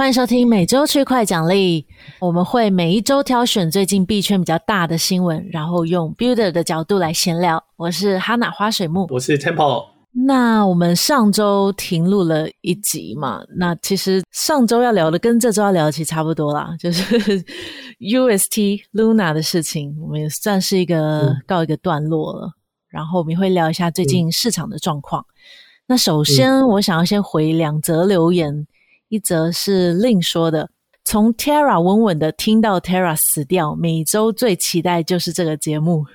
[0.00, 1.86] 欢迎收听每周区块奖励。
[2.20, 7.62] 我们会每一周挑选最近币圈比较大的新闻，然后用 Builder 的角度来闲聊。
[7.76, 9.84] 我是哈娜花水木，我是 Temple。
[10.26, 13.42] 那我们上周停录了一集嘛？
[13.58, 17.44] 那其实上周要聊的跟这周要聊的其实差不多啦， 就是
[17.98, 22.46] UST Luna 的事情，我们也算是一个告一个段落了。
[22.46, 22.52] 嗯、
[22.88, 25.20] 然后我们会聊一下最近市场的状况。
[25.20, 25.28] 嗯、
[25.88, 28.66] 那首先，我想要先回两则留言。
[29.10, 30.70] 一则是另说的，
[31.04, 36.06] 从 Terra 稳稳的听到 Terra 死掉，每周最期待就是这个节目。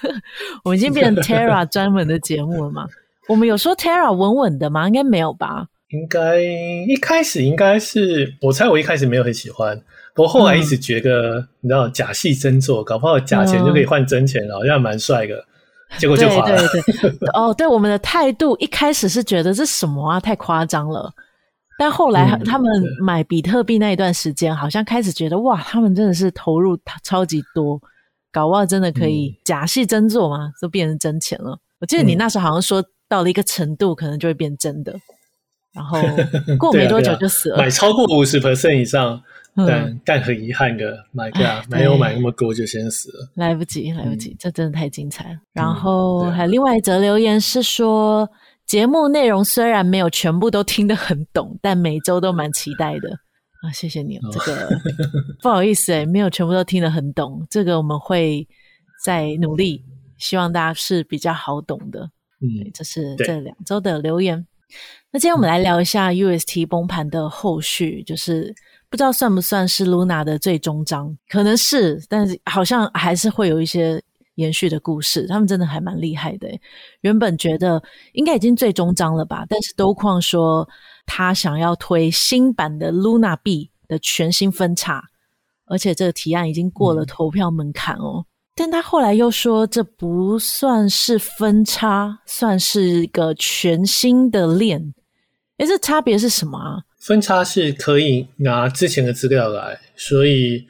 [0.62, 2.86] 我们已经变成 Terra 专门的节目了吗？
[3.28, 4.86] 我们有说 Terra 稳稳的吗？
[4.86, 5.66] 应该没有吧？
[5.88, 9.80] 应该一开始应该是，我猜我一开始没有很喜欢，
[10.14, 15.42] 不过后来一直觉得，嗯、你知道假戏真做，搞不好假钱就可以换真钱了，好像蛮帅的。
[15.98, 16.56] 结果就垮了。
[16.68, 21.12] 对对对， 哦，对，我们的态度一开始是觉得这什么啊，太夸张了。
[21.76, 27.80] 但后来他们买比特币那一段时间，嗯、好像开始觉得哇，他们真的是投入超级多，
[28.30, 31.58] 搞不好真的可以假戏真做嘛，都变成真钱了。
[31.80, 35.00] 我记得你那时候好像说到了一个程度，可能就会变真的，嗯、
[35.72, 35.98] 然后
[36.58, 37.56] 过没多久就死了。
[37.56, 39.20] 啊啊、买超过五十 percent 以上，
[39.56, 45.38] 但、嗯、但很遗憾的买价没有买那么多就先死了，来不及，来不及，嗯、这真的太精彩了。
[45.52, 48.30] 然后还有另外一则留言是说。
[48.74, 53.08] 节目内容虽然没有全部都听得很懂，但每周都蛮期待的
[53.62, 53.70] 啊！
[53.72, 54.68] 谢谢你，这个
[55.40, 58.44] 不好意思诶，没有全部都听得很懂，这个我们会
[59.04, 59.80] 再努力，
[60.18, 62.00] 希望大家是比较好懂的。
[62.40, 64.44] 嗯，这是这两周的留言。
[65.12, 68.52] 那今天我们来聊一下 UST 崩盘的后续，就是
[68.90, 74.02] 不知道算不算是 Luna 的最终章，可能是，但是好像还是会有一些。
[74.36, 76.48] 延续的故事，他们真的还蛮厉害的。
[77.02, 80.68] 原本觉得应该已经最终章了吧，但是都矿说
[81.06, 85.02] 他想要推新版的 Luna B 的全新分叉，
[85.66, 88.24] 而且这个提案已经过了投票门槛哦。
[88.24, 94.94] 嗯、但他后来又说这不算是分叉，算是一个全新的链。
[95.58, 96.82] 诶，这差别是什么啊？
[96.98, 100.66] 分叉是可以拿之前的资料来，所以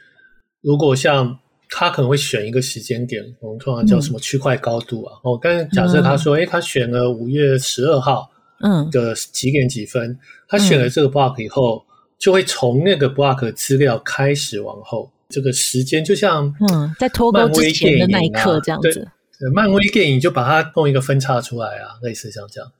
[0.61, 1.39] 如果像。
[1.77, 5.19] 他可能会选一个时间点，我们通常叫什么区块高度啊？
[5.25, 8.31] 哦、嗯，但是假设他说，诶、嗯、他选了五月十二号，
[8.61, 11.85] 嗯，的几点几分，嗯、他选了这个 block 以后，
[12.17, 19.09] 就会从那个 block 资料开始往后，这个时间就像嗯，在脱钩之前的那一刻这样子。
[19.41, 22.71] 对，漫威电影就把它弄一个分叉出来啊，类似像这样，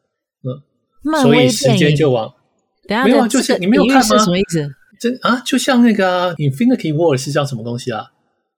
[0.45, 0.63] 嗯，
[1.03, 2.33] 漫威所以时间就往，
[2.87, 4.19] 等下没有啊，就是你没有看吗？
[4.19, 4.71] 什么意思？
[5.01, 8.07] 真啊，就像那个、啊、Infinity War 是叫什么东西啊？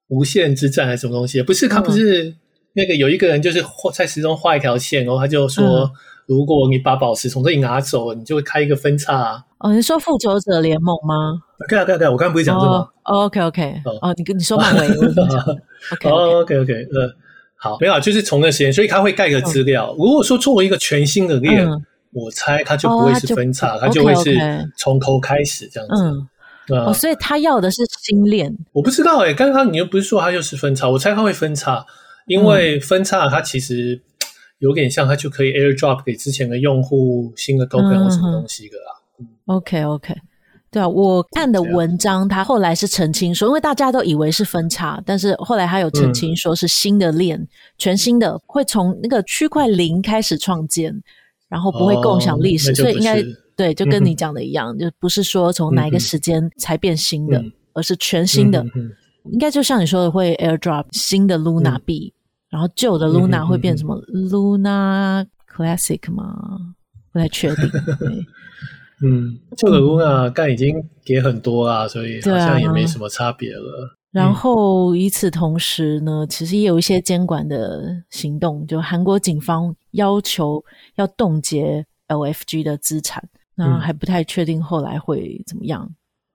[0.08, 1.42] 无限之战还是什么东西？
[1.42, 2.34] 不是，他不是
[2.74, 5.90] 那个有一个人就是在时钟画一条线，然后他就说，嗯、
[6.26, 9.44] 如果你把宝石从这里拿走，你就会开一个分叉。
[9.58, 11.40] 哦，你说复仇者联盟吗？
[11.68, 12.88] 对啊，对啊，对啊，我刚刚不是讲这个吗？
[13.04, 14.86] 哦，OK，OK，哦，你跟你说漫威
[15.92, 17.14] ，OK OK OK，呃，
[17.56, 19.90] 好，没有，就是从那时间，所以他会盖个资料。
[19.92, 24.38] 嗯、如果说作为一个全新的链，嗯、我猜他就不会是分叉，他就会是
[24.76, 26.26] 从头开始这样子。
[26.68, 29.34] 嗯哦，所以他要的是新链，我不知道哎、欸。
[29.34, 31.86] 刚刚你又不是说他就是分叉，我猜他会分叉，
[32.26, 34.00] 因为分叉它其实
[34.58, 39.00] 有点像，它就可以 airdrop 给之前的用户新的 token 或什么东西的啦。
[39.20, 40.12] 嗯、OK OK，
[40.68, 47.48] 对啊，我看的文章他后来是澄清说，因为大家都以为是分叉，但是后来他有澄清说是新的链，嗯、
[47.78, 50.92] 全新的会从那个区块零开始创建，
[51.48, 53.22] 然后不会共享历史，哦、所以应该。
[53.56, 58.64] 对，就跟你讲的一样，嗯、就不是说从哪一个时间才变新的，嗯、而是全新的。
[59.32, 66.34] 应该就像你说的，会 airdrop 新的 Luna 币，嗯、然后旧的 Luna 会变什么、嗯、Luna Classic 吗？
[67.12, 67.70] 不太确定。
[69.02, 70.74] 嗯，旧的 Luna 刚已经
[71.04, 73.60] 给很多啦，所以好像也没什么差别了。
[73.60, 80.62] 啊、然后与此同时呢，其实也有一些监管的行动，就韩国警方要求
[80.96, 83.28] 要冻结 LFG 的资产。
[83.56, 85.84] 那还不太确定后来会怎么样。
[85.84, 85.94] 嗯、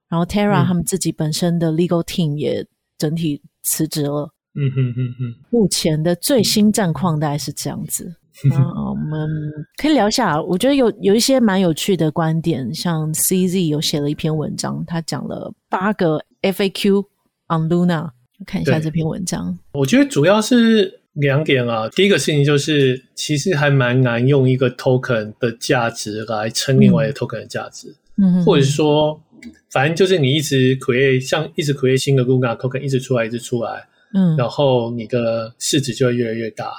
[0.10, 2.66] 然后 Terra 他们自己本身的 legal team 也
[2.98, 4.34] 整体辞职了。
[4.56, 5.36] 嗯哼哼哼。
[5.50, 8.16] 目前的最新战况大概是这样子。
[8.50, 9.30] 那我们
[9.78, 17.06] 可以聊一下，我觉得有有一些蛮有趣的观点，像 CZ 有写了一篇文章，他讲了八个 FAQ
[17.50, 18.10] on Luna。
[18.44, 19.56] 看一下这篇文章。
[19.74, 21.01] 我觉得主要是。
[21.14, 29.22] 两点啊，第一个事情就是，其实还蛮难用一个 token 的价值来称另外一个 token 的价值，嗯，嗯或者是说，
[29.70, 36.72] 反正就是你一直 create，像一直 create 新的 Luna token，一直出来，一直出来，嗯，然后你的市值就会越来越大，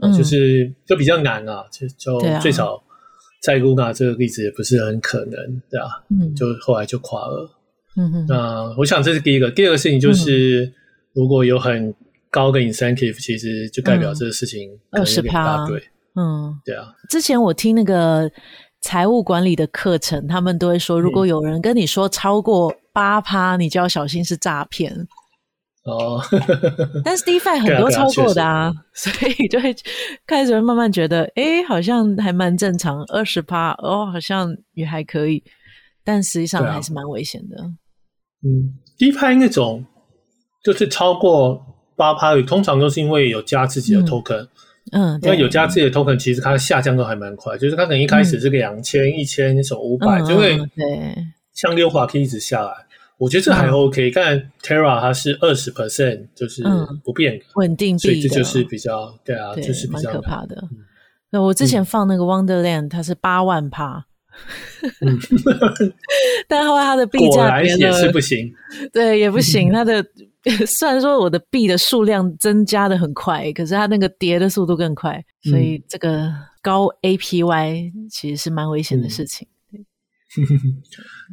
[0.00, 2.80] 嗯，就是就比较难啊，就就最少
[3.42, 7.50] 在 Luna 这个例子也不是很可能，对啊，嗯，就后来就垮了。
[7.96, 10.72] 嗯哼，那我想这是第一个，第二个事情就是，嗯、
[11.14, 11.92] 如果有很
[12.32, 15.78] 高个 incentive，其实就代表这个事情二十趴，对，
[16.16, 16.86] 嗯，对啊。
[17.10, 18.28] 之前我听那个
[18.80, 25.06] 财务管理的课程，他们都会说，如果有人跟你说超过八趴，你就要小心是诈骗。
[25.84, 26.22] 哦，
[27.04, 29.74] 但是 DeFi 很多超过的啊，所以就会
[30.26, 35.42] 开始会慢慢觉得，哎，好像还蛮正常，二十趴哦，好像也还可以，
[36.02, 37.56] 但实际上还是蛮危险的。
[38.44, 39.84] 嗯，DeFi 那种
[40.64, 41.60] 就是超过
[41.96, 44.46] 八趴，通常都是因为有加自己的 token，
[44.92, 51.16] 嗯，因为有加自己的 token，其实它下降都还蛮快，就是它可能一开始是个两千、一千，什么五百，就会对，
[51.52, 52.72] 像溜滑梯一直下来。
[53.18, 56.64] 我觉得这还 OK，但 Terra 它是二十 percent，就是
[57.04, 60.60] 不变的稳定币，所以这就是比较对啊，就是比较可怕的。
[61.30, 64.04] 那我之前放那个 Wonderland，它是八万趴，
[66.48, 68.52] 但后来它的币价也是不行，
[68.92, 69.72] 对，也不行。
[69.72, 70.04] 它的
[70.66, 76.30] 虽然说我的币的数量增加的很快，可是它那个跌的速度更快，所以这个
[76.60, 79.46] 高 APY 其实是蛮危险的事情。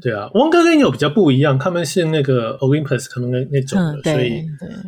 [0.01, 4.45] 对啊，Wonderland 有比较不一样，他们是那个 Olympus 可能那那种的，嗯、所以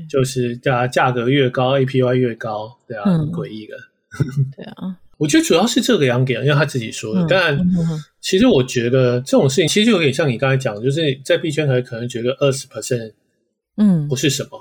[0.10, 3.76] 就是价价格越高，APY 越高，对啊，嗯、很诡异的。
[4.58, 7.22] 对啊，我觉得主要是这个两点，因为他自己说的。
[7.22, 7.60] 嗯、但
[8.20, 13.14] 其实我觉得这种事情其实就有点像你刚才讲，就是在币圈可能觉得二十 percent，
[13.78, 14.60] 嗯，不是什么，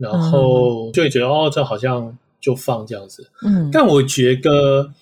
[0.00, 3.30] 嗯、然后就会觉得哦，这好像就放这样子。
[3.46, 4.92] 嗯，但我觉得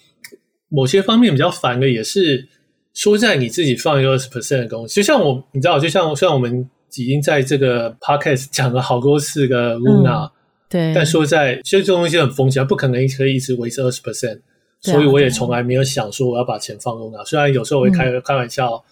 [0.69, 2.47] 某些方面比较烦的也是。
[2.95, 10.31] 说在你自己放一个二十 percent 的东西，就像我，你知道，就像虽然我们已经在这个 podcast 讲了好多次的 Luna，、嗯、
[10.69, 14.41] 对，但说在，其实这种东西很风险，不可能可以一直维持二十 percent，
[14.81, 17.25] 所以我也从来没有想说我要把钱放 Luna。
[17.25, 18.83] 虽然有时候我会开、嗯、开玩笑，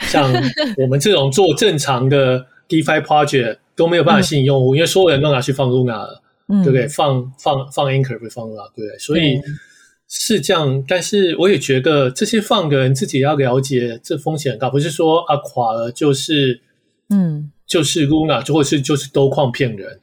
[0.00, 0.32] 像
[0.78, 6.86] 我们这种做正常的 DeFi project 都没有办法吸引用户，嗯、因为所有人都拿去放 Luna 了，嗯、对不对？
[6.88, 9.40] 放放放 Anchor 不放 Luna，对，所以。
[10.08, 16.60] 是这样，但是我也觉得这些放的人自己要了解，这风险很高，不是说啊垮了就是，
[17.10, 20.00] 嗯，就是 Luna，或者是就是都矿骗人。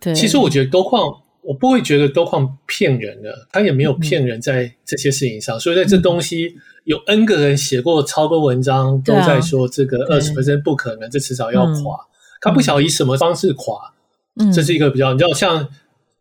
[0.00, 5.56] 对，其实我觉得都矿，我不会觉得都矿骗人的，他也没有骗人在这些事情上。
[5.56, 6.54] 嗯、所以在这东西
[6.84, 11.96] 有 N 个人写过超多文章，都在说这个二十 percent 不可能，这迟早要垮。
[11.96, 12.08] 嗯、
[12.40, 13.92] 他不晓得以什么方式垮，
[14.40, 15.68] 嗯，这是一个比较，你知道像。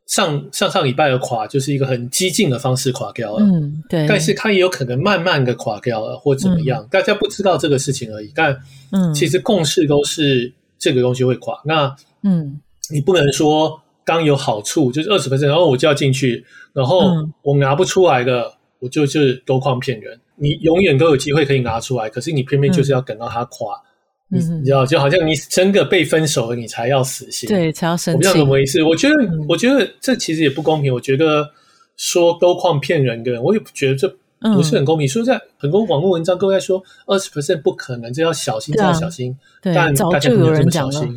[0.05, 4.05] 上上上礼拜的垮就是一个很激进的方式垮掉了，嗯，对。
[4.05, 8.29] 但是他也有可能慢慢的垮掉了，或怎么样，嗯、大家不知道这个事情而已。
[8.35, 8.55] 但
[8.91, 11.57] 嗯，其实共识都是这个东西会垮。
[11.63, 12.59] 那嗯，
[12.91, 17.11] 你不能说刚有好处就是二十 percent，然后我就要进去，然后
[17.41, 20.19] 我拿不出来的，我就就是兜矿骗人。
[20.35, 23.75] 你永远都有机会可以拿出来，可是你偏偏就是要等到他垮。
[23.75, 23.89] 嗯
[24.29, 28.15] 你你知道，就好像你真的被分手了，你才要死心，对，才要生气。
[28.15, 28.81] 我不知道怎么回事。
[28.81, 30.91] 我觉得，嗯、我觉得这其实也不公平。
[30.91, 31.47] 我觉得
[31.97, 34.07] 说兜矿骗人的人，我也觉得这
[34.55, 35.07] 不是很公平。
[35.07, 39.37] 说、嗯、在很多网络文章都在说二十 percent 不可能，这要小心，这要小心。
[39.61, 41.07] 对，但早就有人讲了。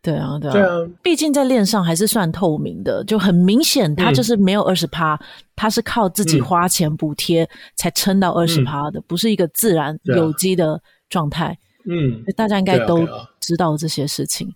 [0.00, 0.68] 对啊，对啊，对啊。
[1.02, 5.18] 毕竟在链上还是算透明的，就很明显，它就是没有二十趴，
[5.56, 11.58] 它是靠自己花钱补贴才撑到二十趴的，嗯、不是一个自然有机的状态。
[11.90, 13.06] 嗯，大家应该都
[13.40, 14.48] 知道这些事情。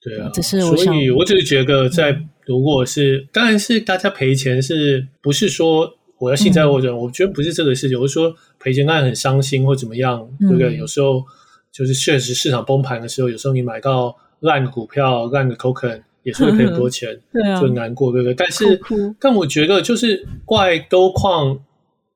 [0.00, 6.80] 对啊，只是我所以我只是觉得，在如果是，嗯、当然是大家赔钱，是不是说我要幸灾乐祸？
[6.80, 8.00] 嗯、我觉得不是这个事情。
[8.00, 10.76] 我是说赔钱当然很伤心或怎么样，嗯、对不对？
[10.76, 11.22] 有时候
[11.70, 18.34] 就是确实市场崩盘的时候，有时候你买到烂股票、烂的 token 也是会赔很多钱， 对啊，就难过，对不对？
[18.34, 21.58] 但是，哭哭但我觉得就是怪都矿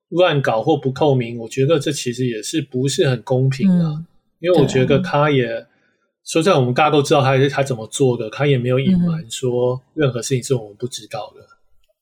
[0.09, 3.83] 乱搞或不透明，我觉得这其实也是不是很公平的。
[3.83, 4.05] 嗯
[4.39, 5.65] 因为我觉得他也
[6.23, 11.41] 说，在我们大家都知道他是他怎么做的，他也没有隐瞒说任何事情是我们不知道的。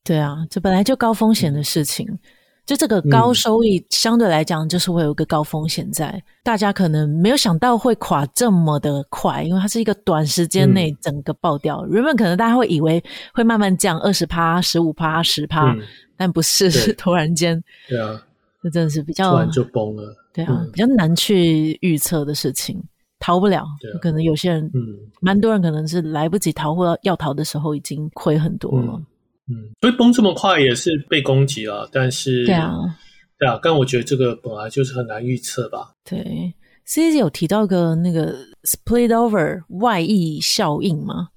[0.04, 2.20] 对啊，这本来就高风险的事情，嗯、
[2.66, 11.86] 就这个高收益相对来讲就是会有一个高风险在，嗯、大家可能没有想到会垮这么的快，因为它是一个短时间内整个爆掉。
[11.86, 13.04] 嗯、原本可能大家会以为
[13.34, 15.82] 会慢慢降二十趴、十五趴、十趴，嗯、
[16.18, 17.64] 但不是，是 突然间。
[17.88, 18.20] 对啊，
[18.64, 20.16] 这真的是比较突然就崩了。
[20.34, 22.82] 对啊，嗯、比较难去预测的事情，
[23.20, 23.60] 逃不了。
[23.62, 29.00] 啊、可能有些人，嗯，蛮多人可能是来不及逃，或要逃的时候已经亏很多了。
[29.48, 32.74] 嗯，嗯，所以崩这么快也是被攻击了，但是，对啊，
[33.38, 35.92] 对啊，但我觉得这个本来就是很难预测吧。
[36.04, 36.54] 对
[36.86, 41.30] ，C C 有提到个那个 spillover 外溢效应吗？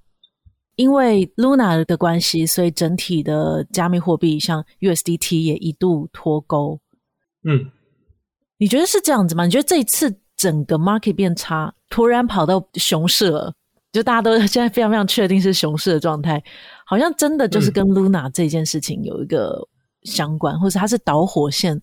[0.76, 6.80] 因为 Luna 的关系，所以整体的加密货币像 USDT 也一度脱钩。
[7.42, 7.70] 嗯。
[8.60, 9.44] 你觉得是这样子吗？
[9.44, 13.52] 你觉得这一次整个 market 变差，突然跑到熊市了，
[13.92, 16.42] 就大家都 现在非常非常确定是熊市的状态，
[16.88, 19.60] 好像真的就是跟 Luna 这件事情有一个
[20.04, 21.78] 相关，嗯、或是它是导火线，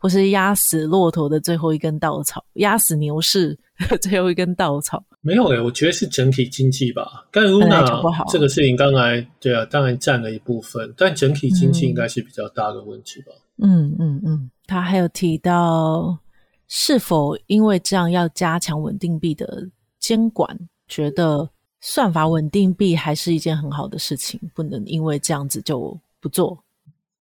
[0.00, 3.56] 或是压死骆驼的最后一根稻草，压死牛市
[3.88, 5.00] 的最后一根稻草。
[5.20, 7.24] 没有诶、欸，我觉得是整体经济吧。
[7.30, 13.32] 但 Luna 这个事情刚才对啊，当然占了一部分，但整体经济应该是比较大的问题吧。
[13.62, 16.18] 嗯嗯嗯，他还有提到
[16.66, 19.68] 是否因为这样要加强稳定币的
[20.00, 21.48] 监管，觉得
[21.80, 26.64] 算法稳定币还是一件很好的事情，不能因为这样子就不做。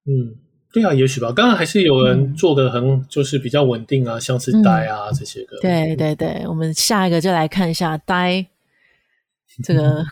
[0.05, 0.35] 嗯。
[0.73, 1.31] 对啊，也许吧。
[1.31, 5.57] 刚刚还是有人做的很，就是比较稳定啊，嗯、像是 DAI 啊、嗯、这些个。
[5.59, 8.45] 对对对，我们下一个就来看一下 DAI
[9.63, 10.05] 这个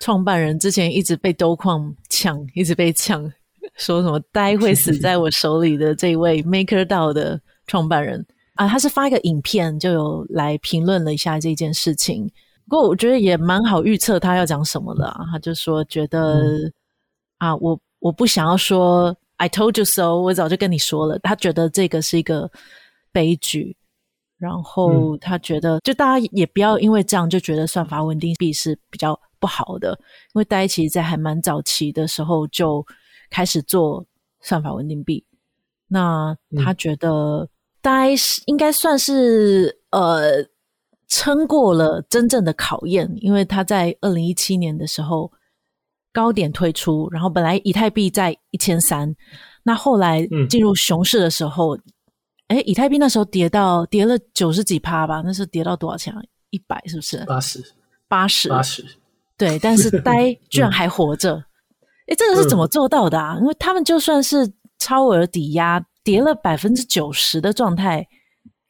[0.00, 3.32] 创办人之前一直被兜矿抢，一直被抢，
[3.76, 12.30] 说什么 DAI 会死在我手里的这位 MakerDAO 的创办人啊，他是发一个影片就有来评论了一下这件事情。
[12.68, 16.72] 不过我觉得也蛮好预测他要讲什么的啊，他就说觉得、嗯、
[17.38, 19.16] 啊，我我不想要说。
[19.38, 21.18] I told you so，我早就跟你说了。
[21.18, 22.50] 他觉得这个是一个
[23.12, 23.76] 悲剧，
[24.38, 29.90] 然后他觉得，就大家也不要因为这样就觉得算法稳定币是比较不好的，
[30.32, 32.82] 因为大家其实在还蛮早期的时候就
[33.28, 34.02] 开始做
[34.40, 35.22] 算法稳定币。
[35.86, 37.46] 那他觉得
[37.82, 40.42] 大家是应该算是呃
[41.08, 45.30] 撑过了真正的考验，因为他在二零一七年的时候。
[46.12, 49.14] 高点推出，然后本来以太币在一千三，
[49.62, 51.76] 那后来进入熊市的时候，
[52.48, 56.22] 哎、嗯，以太币那时候跌到跌了九十几趴吧，那是跌到多少钱啊？
[56.48, 57.22] 一百是不是？
[57.26, 57.62] 八十，
[58.08, 58.82] 八十，八十。
[59.36, 61.36] 对，但是 DAI 居然还活着，
[62.06, 63.34] 哎、嗯，这个是怎么做到的啊？
[63.34, 68.08] 嗯、因为他们就算是超额抵押跌了百分之九十的状态，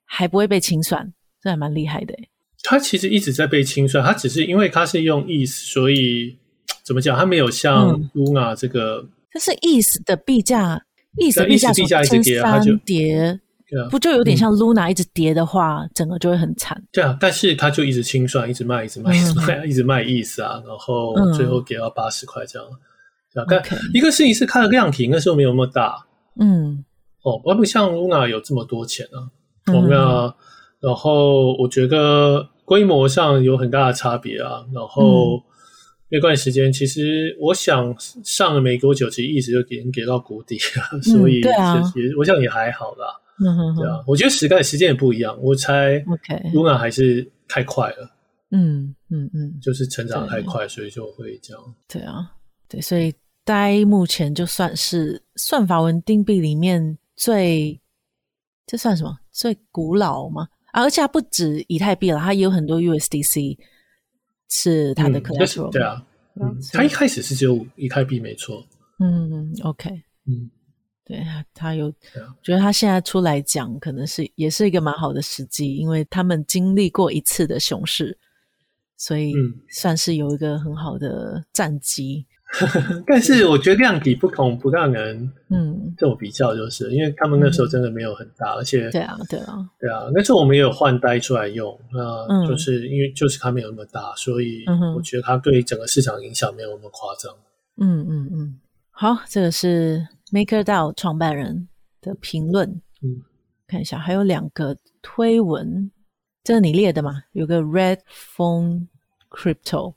[0.05, 2.15] 还不会被清算，这还蛮厉害的。
[2.63, 6.39] 他其实一直在被清算，他只是因为他是用 ETH，所以。
[6.85, 7.19] 怎么讲？
[7.19, 10.81] 他没有像 Luna 这个，嗯、但是 ETH 的币价
[11.17, 13.41] ，ETH 的币价一直跌，它就跌，
[13.91, 16.81] 不就有点像 Luna 一直跌的话，嗯、整个就会很惨。
[16.93, 22.69] 对啊，但是他就一直清算，一直卖，一直卖，一直卖，嗯、一直卖 ETH 啊，然后最后给到八十块这样。
[23.35, 26.07] 对啊，但一个事情是它的量体那时候没有那么大，
[26.39, 26.85] 嗯，
[27.25, 29.27] 哦，而不像 Luna 有这么多钱啊。
[29.75, 30.37] 我们要，
[30.87, 35.37] 然后我觉得规模上有很大的差别啊，然后。
[35.37, 35.43] 嗯
[36.09, 43.07] 那段时间，其实我想上了没多久，其实一直就给人给到谷底了，所以也、嗯啊、 我想也还好啦。
[43.45, 45.99] 嗯哼哼，对啊，我觉得时代时间也不一样，我猜
[46.55, 48.09] Luna 还是太快了。
[48.53, 51.75] 嗯嗯嗯，就是成长太快，所以就会这样。
[51.89, 52.31] 对啊，
[52.69, 53.13] 对，所以
[53.45, 57.81] DAI 目前就算是算法文定币里面最，
[58.65, 59.19] 这算什么？
[59.33, 60.47] 最古老吗？
[60.77, 63.59] 啊，而且它不止以太币了，它也有很多 USDC。
[64.49, 66.07] 是它的 collateral、嗯、对啊，
[66.41, 68.65] 嗯，他一开始是只有以太币没错，
[69.01, 69.91] 嗯，OK，
[70.25, 70.49] 嗯，
[71.05, 71.21] 对，
[71.53, 78.17] 他有，啊、觉得他现在出来讲，可能是也是一个蛮好的时机，因为他们经历过一次的熊市，
[78.97, 79.35] 所以
[79.69, 82.25] 算是有一个很好的战绩。
[82.47, 97.35] 嗯 但是我觉得量体不同不让人嗯这种比较，就是因为他们那时候真的没有很大，而且对啊对啊对啊，那时候我们也有换 DAI 出来用，那就是因为就是它没有那么大，所以我觉得它对整个市场影响没有那么夸张。
[97.79, 98.61] 嗯嗯嗯，
[98.91, 101.69] 好，这个是 MakerDAO 创办人
[102.01, 102.69] 的评论。
[103.03, 103.23] 嗯，
[103.67, 105.91] 看一下还有两个推文，
[106.45, 107.25] 这是你列的嘛？
[107.33, 108.87] 有个 Red Phone
[109.29, 109.95] Crypto。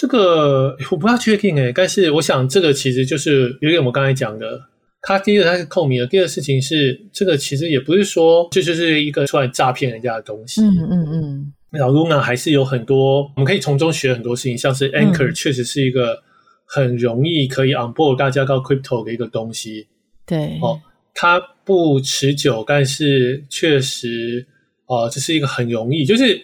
[0.00, 4.60] 这个我不太确定诶，但是我想这个其实就是有点我刚才讲的，
[5.02, 10.62] 它第一个它是透明的，第二个事情是这个其实也不是说这就是一个出来诈骗人家的东西。
[10.62, 11.52] 嗯嗯嗯。
[11.70, 16.16] 然后 Luna 还是有很多我们可以从中学很多事情，像是 Anchor 确实是一个
[16.64, 19.88] 很容易可以 onboard 大家到 crypto 的一个东西。
[20.24, 20.60] 对。
[20.62, 20.80] 哦，
[21.12, 24.46] 它不持久，但是确实
[24.86, 26.40] 啊，这是一个很容易，就是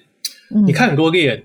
[0.66, 1.40] 你看很多链。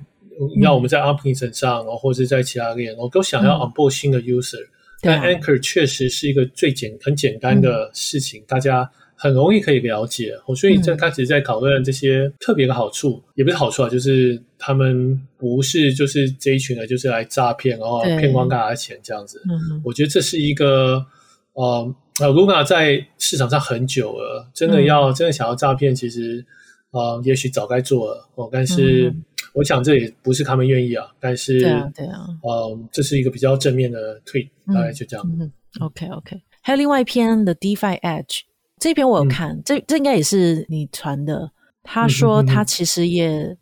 [0.62, 4.58] 要我们在 Optimism 上，然后或者在其他链，我都想要 onboard 新的 user，
[5.02, 10.34] 但 Anchor 确实是一个最简很简单的事情，大家很容易可以了解。
[10.46, 19.42] 我所以在他只是在讨论这些特别的好处，也不是好处啊，就是他们不是就是这一群人就是来诈骗，然后骗光大家钱这样子。
[19.84, 21.06] 我觉得这是一个
[21.54, 26.46] 呃，Luna 在市场上很久了，真的要真的想要诈骗，其实
[26.92, 29.14] 呃，也许早该做了哦，但是。
[29.54, 35.26] 我想这也不是他们愿意啊，但是对啊，对啊，呃，这是一个比较正面的 tweet，大概就这样。
[35.40, 35.52] 嗯
[35.82, 36.42] ，OK OK。
[36.62, 38.42] 还有另外一篇的 DeFi Edge，
[38.80, 41.52] 这篇我有看，嗯、这这应该也是你传的。
[41.84, 43.58] 他说他其实也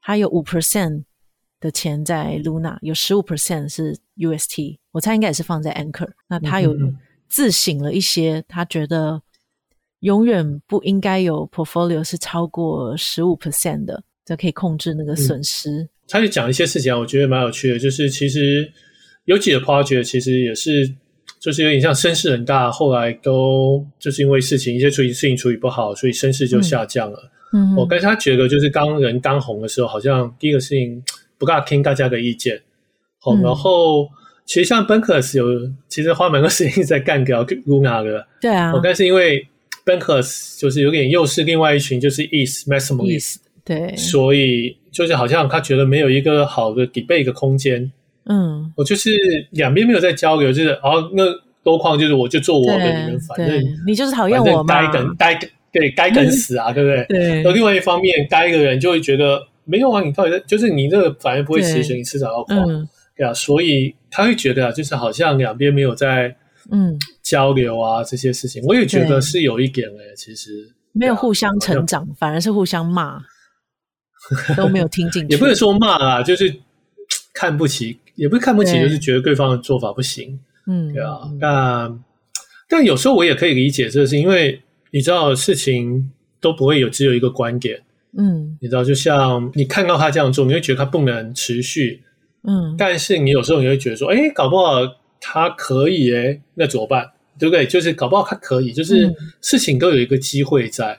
[0.00, 1.04] 他有五 percent
[1.58, 6.10] 的钱在 Luna，有十五 percent 是 UST，我猜应该也是放在 Anchor。
[6.28, 6.76] 那他有
[7.28, 9.20] 自省了一些，他觉得
[10.00, 15.70] 永远不应该有 portfolio 是超过十五 percent 的，这可以控制那个损失。
[15.70, 18.70] 嗯、他就讲一些事情啊，我觉得蛮有趣的，就是其实
[19.24, 20.94] 有几个 project 其实也是。
[21.40, 27.30] 就是有点像声势很大，后来都就是因为事情一些处理事情处理不好，所以声势就下降了。
[27.52, 31.00] 嗯，我跟他觉得就是刚人刚红的时候，好像第一个事情
[31.38, 32.60] 不大听大家的意见。
[33.20, 34.08] 好，嗯、然后
[34.46, 35.44] 其实像 Bankers 有
[35.86, 38.26] 其实花蛮多时间 在干掉 Luna 的。
[38.40, 39.46] 对啊，我但是因为
[39.86, 43.36] Bankers 就是有点又是另外一群就是 ETH Maximalist，
[43.68, 47.92] 对，所以就是好像他觉得没有一个好的 debate 的空间。
[48.24, 49.10] 嗯，我就是
[49.50, 51.24] 两边没有在交流，就是哦，那
[51.62, 55.38] 多旷就是我就做我的，你们反正你就是讨厌我嘛，该梗该
[55.70, 57.04] 对该梗死啊， 对不对？
[57.10, 57.34] 对。
[57.42, 62.56] 然后另外一方面，该一个人就会觉得没有啊，你到底就是你这个反而不会持续，你迟早要垮，
[63.14, 66.34] 对啊，所以他会觉得啊，就是好像两边没有在
[66.70, 70.70] 嗯交流啊这些事情，我也觉得是有一点诶，其实。
[70.92, 73.20] 没有互相成长，反而是互相骂，
[74.56, 76.54] 都没有听进去，也不能说骂啊，就是
[77.32, 77.98] 看不起。
[78.18, 81.20] 也不是看不起，就是觉得对方的做法不行，嗯，对啊。
[81.40, 82.04] 但
[82.68, 84.60] 但有时候我也可以理解，这是因为
[84.90, 86.10] 你知道事情
[86.40, 87.80] 都不会有只有一个观点，
[88.18, 92.02] 嗯，你知道，就像你看到他这样做，你会觉得他不能持续，
[92.42, 94.80] 嗯，但是你有时候你会觉得说，哎，搞不好
[95.20, 97.08] 他可以，哎，那怎么办？
[97.38, 97.64] 对不对？
[97.68, 100.98] 就是搞不好他可以，就是事情都有一个机会在，嗯、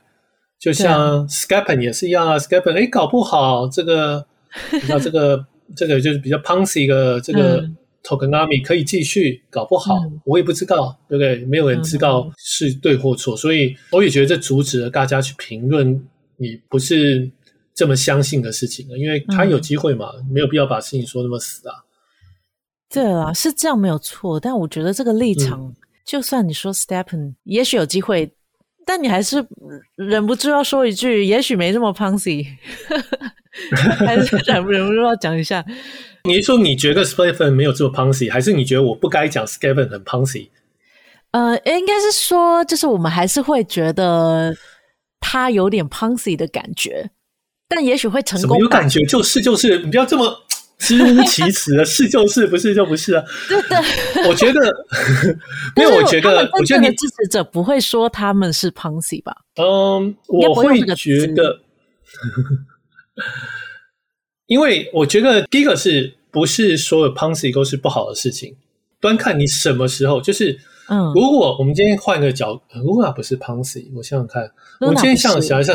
[0.59, 4.25] 就像 Scapen 也是一样啊，Scapen 哎，搞不好这个，
[4.73, 5.45] 你知道 这个。
[5.75, 7.61] 这个就是比较 Ponzi 的这个
[8.03, 11.45] Tokenomics 可以继续搞不好，嗯、我也不知道，对不对？
[11.45, 15.93] 没有人知道是对或错，嗯、所以我也觉得这阻止了大家去评论
[16.37, 17.29] 你不是
[17.75, 21.75] 这么相信的事情，因为他有机会嘛，嗯、没有必要把事情说那么死啊。
[22.89, 28.33] 对啊，是这样没有错，但我觉得这个立场，嗯、就算你说 Stepen，也许有机会，
[28.85, 29.45] 但你还是
[29.95, 32.45] 忍不住要说一句，也许没这么 Ponzi。
[34.05, 35.63] 还是 忍不忍不住要讲一下？
[36.23, 40.49] 你是说你觉得 STEPN 没有这么 Ponzi，还是你觉得我不该讲 STEPN 很 Ponzi？
[41.31, 44.55] 呃，应该是说，就是我们还是会觉得
[45.19, 47.09] 他有点 Ponzi 的感觉，
[47.67, 48.57] 但也许会成功。
[48.59, 49.03] 有感觉？
[49.05, 50.43] 就是就是，你不要这么
[50.79, 53.23] 支吾其词啊，是就是，不是就不是啊。
[53.49, 54.73] 对对，我觉得，
[55.75, 59.35] 因为我觉得，我觉得你支持者不会说他们是 Ponzi 吧？
[59.57, 61.59] 嗯，我会觉得。
[64.47, 68.55] 因为我觉得第一个是不是所有 Ponzi 都是不好的事情，
[68.99, 70.19] 端看你什么时候。
[70.21, 75.73] 就是，嗯，如果我们今天换个角，Luna 不是 Ponzi，我想想看，我们今天想想一下，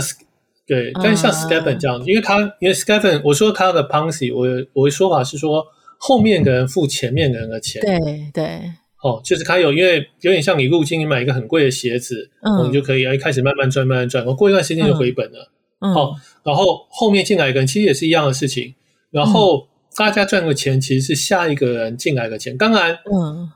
[0.66, 5.64] 对，但是像 STEPN 这样，因为他因为 STEPN，我说他的 Ponzi，我我的说法是说
[5.98, 7.98] 后面的人付前面的人的钱，对
[8.33, 8.61] 对，
[9.03, 15.50] 哦，就是他有，因为有点像你入金，你买一个很贵的鞋子，嗯，你就可以一开始慢慢赚，慢慢赚，然后过一段时间就回本了。
[15.81, 18.74] 好、哦，然后后面进来一个人，其实也是一样的事情。
[19.11, 22.57] 然后大家赚的钱，其实是下一个人进来的钱。
[22.57, 23.50] 当然，嗯，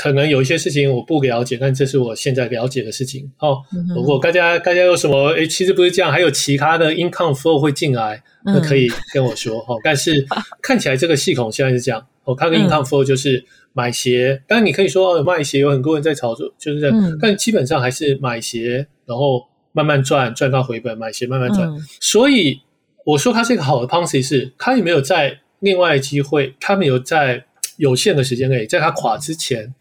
[0.00, 3.30] 可能有一些事情我不了解，但这是我现在了解的事情。
[3.36, 3.62] 好，
[3.94, 9.58] 如果大家大家有什么，诶，其实不是这样，还有其他的 income flow 会进来，那可以跟我说。
[9.68, 10.24] 哦，但是
[10.62, 12.06] 看起来这个系统现在是这样。
[12.24, 17.18] 我看个 income flow 就是买鞋，当然你可以说哦，卖鞋有很多人在炒作，就是这样。
[17.20, 19.46] 但基本上还是买鞋，然后。
[19.72, 21.68] 慢慢赚，赚到回本，买鞋慢慢赚。
[21.68, 22.60] 嗯、所以
[23.04, 27.44] 我说它是一个好的 Ponzi，是它有没有在另外的机会，它没有在
[27.76, 29.72] 有限的时间内，在它垮之前，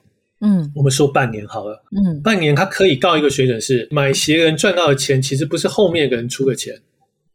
[0.41, 6.73] 嗯，我们说半年好了，嗯，半年他可以告一个水准，是买鞋人赚到的钱，其实不是后面的人出的钱，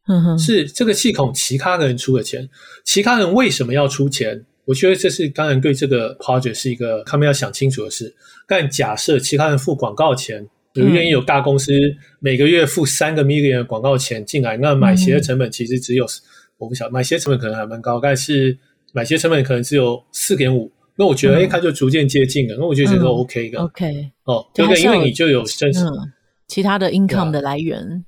[0.09, 2.49] 嗯哼，是这个系统其他的人出的钱。
[2.85, 4.45] 其他人为什么要出钱？
[4.65, 8.15] 我觉得这是当然对这个 project 是一个他们要想清楚的事。
[8.47, 10.49] 但假设其他人付广告钱。
[10.77, 11.73] 比如愿意有大公司
[12.19, 16.11] 每个月付三个 million 的广告钱进来，那买鞋的成本其实只有，嗯、
[16.59, 18.59] 我不晓得买鞋成本可能还蛮高，但是
[18.93, 24.11] 买鞋成本可能只有四点五，那我觉得哎，他就逐渐接近了，那我就觉得这个 OK 的、嗯、，OK。
[24.25, 24.83] 哦，对不对？
[24.83, 26.13] 因为你就有真实、嗯、
[26.47, 28.05] 其他的 income 的来源，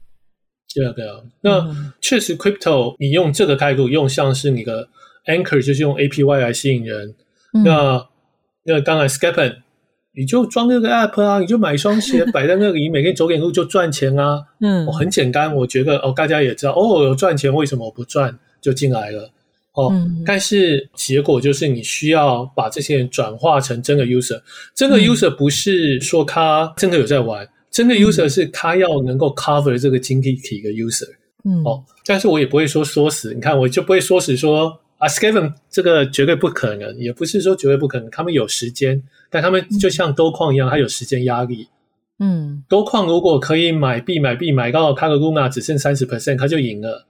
[0.75, 4.88] 对啊，对啊，那、嗯、确实 crypto 你用这个态度，用像是你的
[5.27, 7.14] anchor 就是用 APY 来吸引人，
[7.55, 8.07] 嗯、那
[8.64, 9.57] 那当然 STEPN
[10.14, 14.42] 你就装那个 app 啊，你就买一双鞋 摆在那里，每天走点路就赚钱啊。
[14.61, 18.38] 嗯，很简单，我觉得哦，大家也知道哦，有赚钱，为什么我不赚？
[18.62, 19.31] 就进来了？
[19.77, 24.41] 哦，嗯、但是结果就是你需要把这些人转化成真的 user。
[24.75, 31.07] 真的 user 不是说他真的有在玩，真的 user 是他要能够 cover 这个经济体的 user。
[31.45, 41.69] 嗯，哦，但是我也不会说说死，你看我就不会说死说啊，Skavin 这个绝对不可能，也不是说绝对不可能，他们有时间，但他们就像多矿一样，他有时间压力。
[42.19, 47.07] 嗯，多矿如果可以买币买币买到他的 Luna 只剩三十 percent，他就赢了，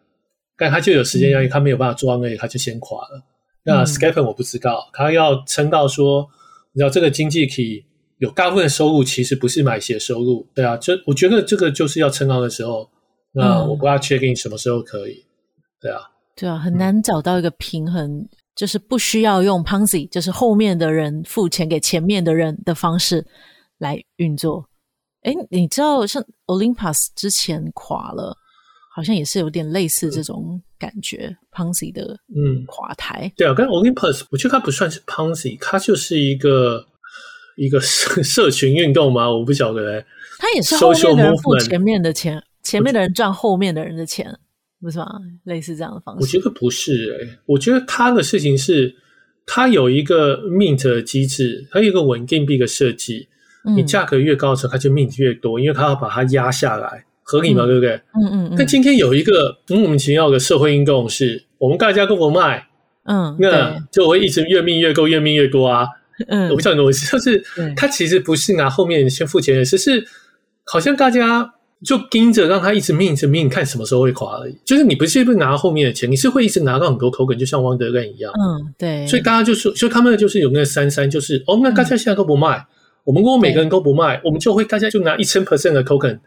[0.57, 3.23] 但他就有时间压力，他没有办法做那个，他就先垮了。
[3.63, 6.27] 那 s k y p e n 我不知道，他要撑到说，
[6.73, 7.85] 你知道这个经济体
[8.19, 12.89] 有大部分的收入其实不是买鞋收入，对啊，就我觉得这个就是要撑到的时候，
[13.33, 15.25] 那我不知道确定什么时候可以，
[15.81, 16.01] 对啊，
[16.37, 23.27] 对啊，很难找到一个平衡，嗯、就是不需要用 Ponzi，就是后面的人付钱给前面的人的方式
[23.79, 24.65] 来运作。
[25.23, 28.37] 哎，你知道像 Olympus 之前垮了，
[28.97, 33.31] 好像也是有点类似这种感觉，Ponzi 的嗯垮台。
[33.37, 36.83] 对啊，跟 Olympus，我觉得它不算是 Ponzi，它就是一个
[37.59, 40.03] 一个社社群运动嘛， 我不晓得。
[40.39, 44.35] 它也是后面的人付前面的钱，前面的人赚后面的人的钱，
[44.81, 45.07] 不是吗？
[45.45, 46.23] 类似这样的方式。
[46.23, 48.97] 我觉得不是诶，我觉得它的事情是，
[49.45, 53.29] 它有一个 mint 的机制，它有一个稳定币的设计。
[53.77, 58.01] 你价格越高的时候，它就 mint 越多，因为它要把它压下来，合理嘛，嗯、对不对？
[58.15, 58.55] 嗯嗯。
[58.57, 62.69] 但今天有一个莫名其妙的社会运动，是我们大家都不卖，
[63.05, 65.89] 嗯，那就会一直越 mint 越多，越 mint 越多啊。
[66.29, 70.07] 嗯，我不知道你懂我意思，就是他其实不是拿后面先付钱的，只是
[70.65, 71.53] 好像大家
[71.85, 74.57] 就盯着让他一直 mint 一直 mint，看什么时候会垮而已。
[74.65, 78.33] 就是你不是不拿后面的钱，你是会一直拿到很多 token，就像 Wonderland 一样。
[78.41, 79.05] 嗯，对。
[79.09, 82.59] 所以大家就说，所以他们就是有那个三三，就是哦，那大家现在都不卖。
[82.59, 82.67] 嗯
[83.07, 86.19] 我们如果每个人都不卖，我们就会大家就拿一千 percent 的 token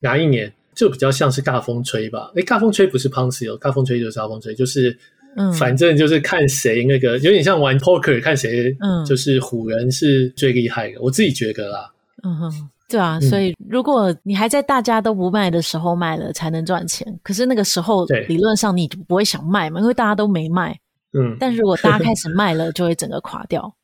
[0.00, 2.32] 拿一年，就比较像是大风吹吧？
[2.34, 4.96] 诶，大风吹不是 Ponzi 哦，大风吹就是大风吹，就是
[5.36, 11.00] 嗯，反正就是看谁那个有点像玩 poker，看谁嗯，就是唬人是最厉害的。
[11.00, 17.18] 我自己觉得啦，嗯哼，对啊，所以如果你还在大家都不卖的时候卖了，才能赚钱。
[17.22, 20.76] 可是那个时候理论上你就不会想卖嘛，因为大家都没卖。
[21.12, 23.74] 嗯，但是如果大家开始 卖了，就会整个垮掉，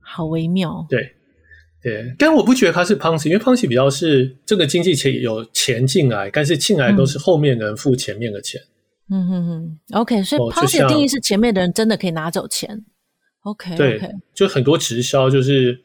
[0.00, 0.86] 好微妙。
[0.88, 1.14] 对。
[1.82, 8.60] 对，但我不觉得它是 Ponzi，因为 Ponzi 比较是这个经济钱有钱进来，但是进来都是后面的人付前面的钱。
[9.10, 12.84] 嗯哼哼，OK，所以 Ponzi 的定义是前面的人真的可以拿走钱。
[13.42, 14.10] OK，对，okay.
[14.32, 15.76] 就很多直销就是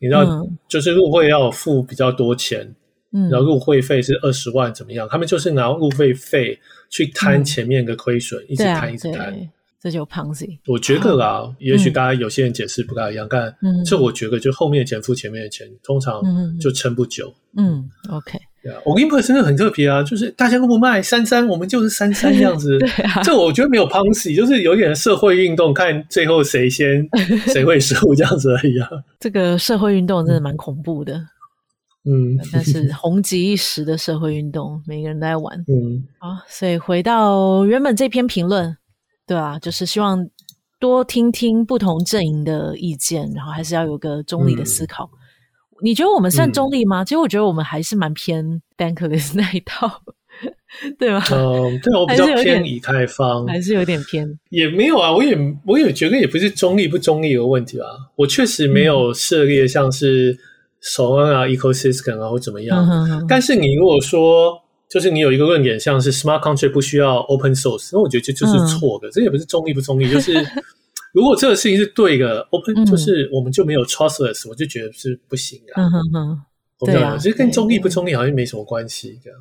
[0.00, 2.72] 你知道，嗯、就是入会要付比较多钱，
[3.12, 5.08] 嗯，然后入会费是二十万怎么样？
[5.10, 6.56] 他们就是拿入会费
[6.88, 9.50] 去摊前面的亏损，嗯、一直摊一直摊。
[9.82, 16.20] 这就 Ponzi，我觉得啦，哦、也许大家有些人解释不大一样，嗯、但这我觉得就后面的钱付前面的钱，通常
[16.60, 17.32] 就撑不久。
[17.56, 22.76] 嗯，OK，对啊，Olympus 真的很特别啊，就是大家都不卖三三，我们就是三三这样子。
[22.78, 27.08] 对啊，这我觉得没有 Ponzi，就是有点社会运动，看最后谁先
[27.48, 28.86] 谁会输这样子而已啊。
[29.18, 31.14] 这个社会运动真的蛮恐怖的，
[32.04, 35.58] 嗯，但是红极一时的社会运动，每个人都在玩。
[35.60, 38.76] 嗯，好，所以回到原本这篇评论。
[39.30, 40.28] 对啊，就是希望
[40.80, 45.04] 多听听不同阵营的意见，然后还是要有个中立的思考。
[45.04, 45.14] 嗯、
[45.84, 47.04] 你觉得我们算中立吗？
[47.04, 49.88] 嗯、其实我觉得我们还是蛮偏 Bankless 那一套，
[50.98, 51.22] 对吗？
[51.30, 54.28] 嗯，对，我比较偏以太方，还是有点偏。
[54.48, 57.84] 也没有啊，我也我也觉得也不是中立不中立的问题吧。
[58.16, 60.36] 我确实没有涉猎像是
[60.82, 62.84] Solana ecosystem 啊或怎么样。
[62.84, 64.60] 嗯、哼哼但是你如果说。
[64.90, 69.08] 就是你有一个论点，像是 smart contract 不需要 open source，那我觉得这就是错的。
[69.08, 70.34] 嗯、这也不是中立不中立，就是
[71.12, 75.74] 如果这个事情是对的，open、嗯、就是我们就没有 trustless，我就觉得是不行的。
[75.76, 76.40] 嗯哼哼，
[76.80, 79.38] 对啊，其实跟中立不中立好像没什么关系，这样。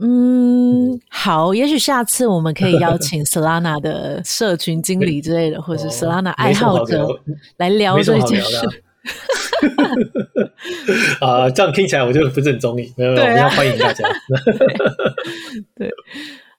[0.00, 7.08] 嗯，好，也许下次我们可以邀请 Solana 的社群经理之类的， 或者是 Solana 爱好者
[7.56, 8.82] 来聊这件事。
[11.20, 14.08] 啊，这样听起来我就不是很中意，没有没有，我们要欢迎大家。
[15.74, 15.90] 对，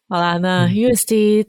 [0.10, 1.45] 好啦，那 UST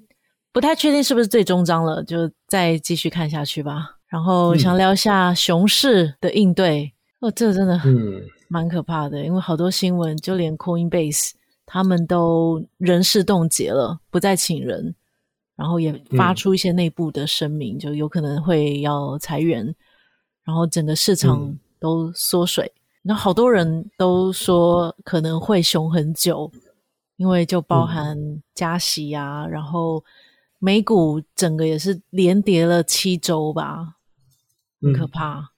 [0.52, 3.96] 不太确定是不是最终章了，就再继续看下去吧。
[4.08, 11.32] 然后想聊一下熊市的应对，哦，这个真的嗯蛮可怕的，因为好多新闻，就连 Coinbase
[11.66, 14.94] 他们都人事冻结了，不再请人，
[15.56, 19.74] 然后也发出一些内部的声明，就有可能会要裁员。
[20.44, 22.70] 然后整个市场都缩水，
[23.02, 26.50] 然后、嗯、好多人都说可能会熊很久，
[27.16, 28.16] 因为就包含
[28.54, 30.04] 加息啊，嗯、然后
[30.58, 33.96] 美股整个也是连跌了七周吧，
[34.82, 35.38] 很可怕。
[35.38, 35.48] 嗯、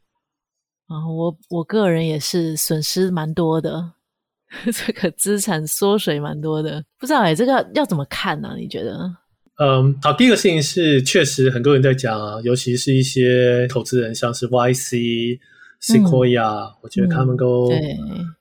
[0.88, 3.92] 然后我我个人也是损失蛮多的，
[4.72, 8.54] 这个资产缩水蛮多的，不知道哎，这个要怎么看呢、啊？
[8.56, 9.16] 你觉得？
[9.58, 17.80] 嗯，好，第一个事情是，确实很多人在讲啊，尤其是一些投资人，像是 YC，Sequoia，我觉得他们都、对。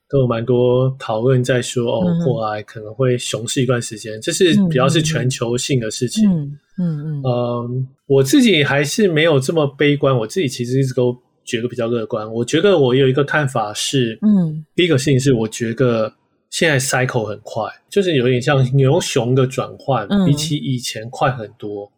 [0.07, 6.29] 都有蛮多讨论在说哦，过来可能会熊市一段时间，这是比较是全球性的事情。
[6.29, 7.23] 嗯嗯。
[7.23, 12.31] 嗯，我自己还是没有这么悲观，我自己其实一直都觉得比较乐观。
[12.31, 16.13] 我觉得我有一个看法是，嗯，第一个事情是我觉得
[16.55, 21.91] 现在 cycle 很快，就是有点像牛熊的转换，比起以前快很多。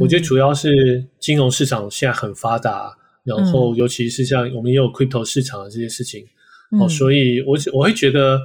[0.00, 6.24] 我觉得主要是金融市场现在很发达，然后尤其是像我们也有 crypto 市场的这些事情，
[6.80, 8.40] 哦，所以我我会觉得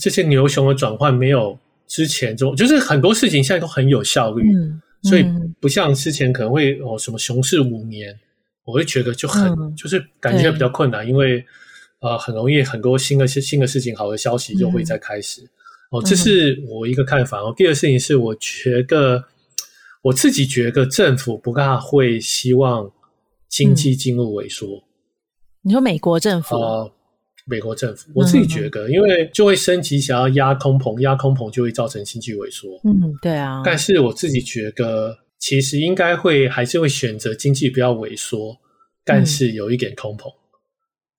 [0.00, 4.44] 这些牛熊的转换没有之前中，就是很多事情现在都很有效率，
[5.02, 5.24] 所以
[5.58, 8.16] 不像之前可能会哦什么熊市五年，
[8.64, 11.44] 我会觉得就很就是感觉比较困难，因为
[12.00, 15.42] 呃很容易很多新的新的事情、好的消息就会再开始。
[15.90, 17.40] 哦，这是我一个看法。
[17.40, 19.24] 哦，第二个事情是我觉得。
[20.00, 22.88] 我自己觉得政府不大会希望
[23.48, 24.80] 经济进入萎缩。
[25.60, 26.54] 你说美国政府？
[26.54, 26.92] 呃，
[27.44, 32.80] 美国政府，我自己觉得，因为就会升级，想要压通膨，压通膨就会造成经济萎缩。
[32.84, 33.60] 嗯，对啊。
[33.64, 38.56] 但是我自己觉得，其实应该会还是会选择经济不要萎缩，
[39.04, 40.32] 但是有一点通膨。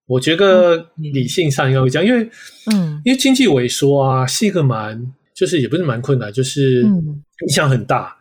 [0.10, 2.28] 我觉得理性上应该会这样，因为
[2.74, 5.00] 嗯，因为经济萎缩啊是一个蛮，
[5.36, 8.17] 就是也不是蛮困难，就是影响很大。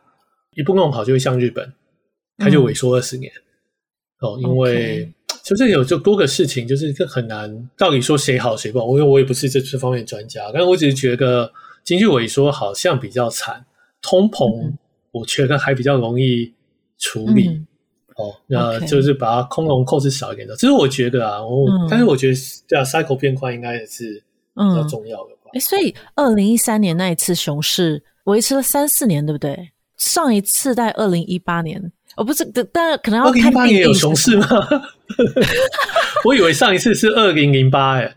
[0.54, 1.72] 一不弄好就会像日本，
[2.36, 3.32] 它就萎缩二十年、
[4.20, 5.10] 嗯、哦，因为
[5.44, 8.86] 就是有就多个事情，就是很难到底说谁好谁不好。
[8.88, 11.50] 因为我也不是这这方面专家，但是我只是觉得
[11.84, 13.64] 经济萎缩好像比较惨，
[14.02, 14.72] 通膨
[15.12, 16.52] 我觉得还比较容易
[16.98, 17.66] 处理、嗯、
[18.18, 20.54] 哦，那就是把它空笼控制少一点的。
[20.56, 22.34] 这是我觉得啊，我、嗯、但是我觉得
[22.66, 24.22] 这样 cycle 变宽应该也是
[24.54, 25.50] 比较重要的吧。
[25.54, 29.56] 哎、嗯，所以二零一三年那一次熊市维持了三四年，对不对？
[29.98, 31.80] 上一次在二零一八年，
[32.16, 33.32] 哦，不是，但可能要看。
[33.32, 34.46] 二零一八年有熊市吗？
[36.24, 38.16] 我以为上一次是二零零八，哎，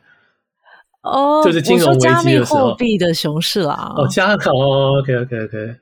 [1.04, 3.94] 哦，就是金融危机的时候，加密货币的熊市啦。
[3.96, 5.76] 哦，加哦，OK OK OK，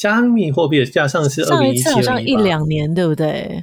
[0.00, 3.62] 加密货币加上是二零一七，好像一两年，对不对？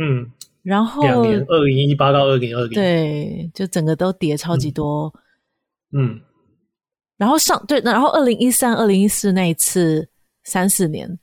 [0.00, 0.30] 嗯，
[0.62, 5.12] 然后两年，二零一八到二零二零，对，就整个都跌超级多。
[5.92, 6.20] 嗯，
[7.18, 10.08] 然后上对，然后二零一三、二零一四那一次
[10.44, 11.18] 三四年。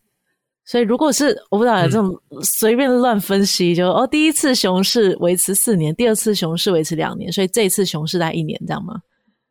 [0.65, 9.01] 所以，如果是我不知道这种随便乱分析，嗯、就哦，第一次熊市维持四年，第二次熊市维持两年，所以这一次熊市大概一年，这样吗？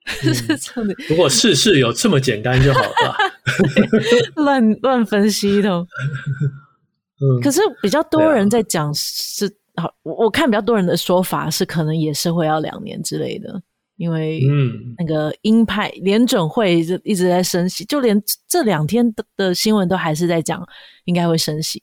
[1.08, 3.16] 如果事事有这么简单就好了。
[4.36, 5.70] 乱乱分析的。
[7.20, 7.40] 嗯。
[7.42, 13.62] 可是比较多人在讲是好，我、啊、我看比较多人的说法是，可能也是会要两年之类的。
[13.96, 20.64] 因为嗯，那个鹰派联准会就一直在升息，就连这两天的的新闻都还是在讲
[21.06, 21.82] 应该会升息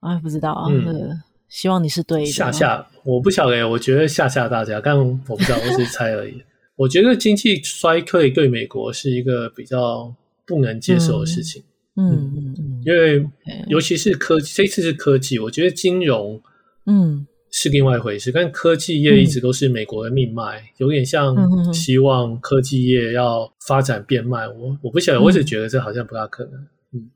[0.00, 2.26] 啊，不知道啊，嗯，希望你是对的。
[2.26, 6.42] 吓吓，我不晓得，我觉得吓吓大家，但我不知道，我只是猜而已。
[6.74, 10.12] 我觉得经济衰退对美国是一个比较
[10.48, 11.62] 不能接受的事情，
[11.96, 12.10] 嗯。
[12.10, 12.32] 嗯。
[12.34, 13.24] 嗯，嗯，因为
[13.68, 16.42] 尤其是科技，这次是科技，我觉得金融，
[16.86, 17.26] 嗯。
[17.50, 21.34] 是另外一回事，但科技业一直都是美国的命脉，嗯、有点像
[21.72, 24.46] 希望科技业要发展变慢。
[24.54, 26.52] 我我不晓得，我只觉得这好像不大可能。
[26.92, 27.08] 嗯，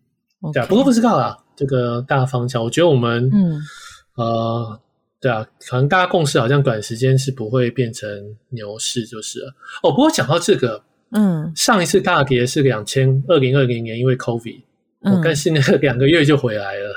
[0.43, 3.61] 嗯对啊，不过不知道啦，这个大方向，我觉得我们，嗯，
[4.17, 4.81] 呃，
[5.21, 8.09] 对啊，可能大家共识好像短时间是不会变成
[8.49, 9.55] 牛市，就是了。
[9.83, 14.63] 哦，不过讲到这个，嗯，上一次大跌是两千二零二零年，因为 COVID，
[15.03, 16.95] 嗯，但是呢，两个月就回来了。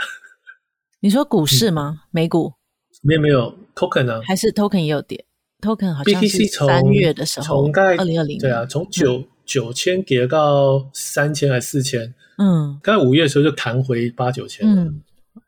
[1.01, 1.99] 你说股市吗？
[2.01, 2.53] 嗯、美股？
[3.01, 4.21] 没有没有，token 呢？
[4.23, 5.23] 还是 token 也有跌
[5.61, 12.13] ？token 好像是三月的时候，从概二零二零对啊，从九九千跌到三千还是四千？
[12.37, 14.65] 嗯，刚才五月的时候就弹回八九千。
[14.65, 15.01] 嗯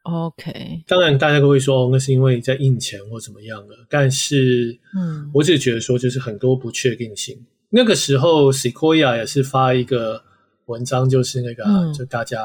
[0.04, 0.84] ，OK。
[0.86, 7.40] 当然大家都会说哦，那是因为在印钱或怎么样的，但是嗯，我只是觉得说就是很多不确定性。
[7.78, 10.20] 那个时候 Sequoia 也是发一个
[10.66, 12.40] 文章，就是那个、嗯、就大家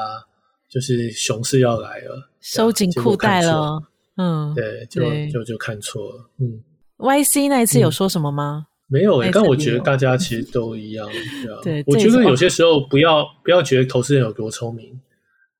[0.69, 3.81] 就是熊市要来了，收紧裤带了。
[4.17, 6.29] 嗯，对，就就就看错了。
[6.39, 6.61] 嗯
[6.99, 8.67] ，YC 那一次有说什么吗？
[8.67, 11.09] 嗯、没有诶、欸，但我觉得大家其实都一样，
[11.63, 15.01] 对我觉得有些时候不要不要觉得投资人有多聪明，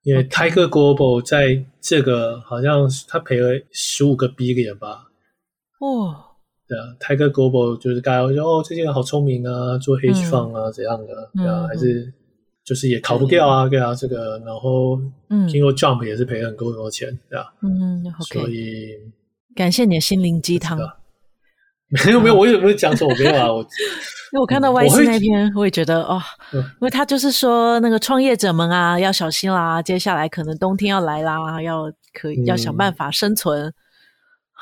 [0.04, 5.08] 因为 Tiger Global 在这个好像他赔了十五个 billion 吧。
[5.80, 6.16] 哦，
[6.74, 12.12] 对啊，Tiger Global 就是大家会说哦，这些人好聪明啊，做 hedge fund 啊，怎样的，对啊，还是。
[12.66, 14.98] 就是也逃不掉啊，对啊，这个，然后，
[15.30, 18.40] 嗯，听说 Jump 也是赔了很多很多钱，对啊，嗯，okay.
[18.40, 18.92] 所以
[19.54, 20.80] 感谢你的心灵鸡汤。
[22.06, 23.06] 没有没有，我有没有讲错？
[23.06, 23.60] 我没有啊，我
[24.32, 26.22] 因为我看到 YC 那篇，我也觉得哦，
[26.54, 33.74] 因为他就是说那个创业者们啊要小心啦，接下来可能冬天要来啦，要可以要想办法生存。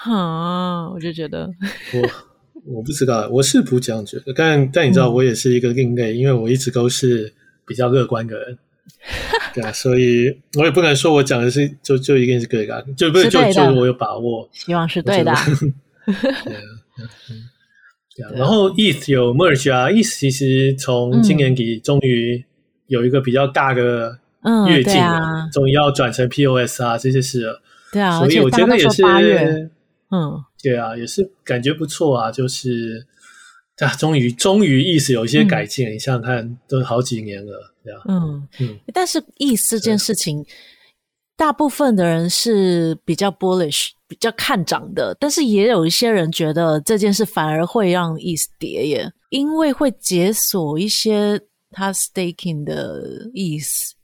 [0.04, 1.48] 哈，我就觉得
[1.94, 7.32] 我我不知道，我是不这样觉得，但但你知道，我也是一个另类，嗯、因为我一直都是
[7.68, 8.58] 比较乐观的人，
[9.54, 15.32] 对啊，所以我也不敢说我讲的是就就一定是对的，就不是就就我有把握，希望是对的。
[16.06, 16.62] 对啊，
[17.30, 17.46] 嗯，
[18.16, 18.32] 对啊。
[18.36, 22.44] 然后 ETH 有 merge 啊，ETH 其实从今年底终于
[22.88, 24.18] 有一个比较大的
[24.68, 27.62] 跃进了，终于要转成 POS 啊这些事了。
[27.94, 29.70] 对啊，所以我觉得也是。
[30.12, 33.08] 嗯，对啊，也是感觉不错啊，就是
[33.80, 37.74] 啊，终于终于意思有一些改进，嗯、你想想看，都好几年了。
[38.08, 40.46] 嗯嗯，但是意思这件事情，
[41.36, 53.96] 大部分的人是比较 bullish，比较看涨的，但是也有一些人觉得这件事反而会让意思跌耶，因为会解锁一些他 staking 的意思，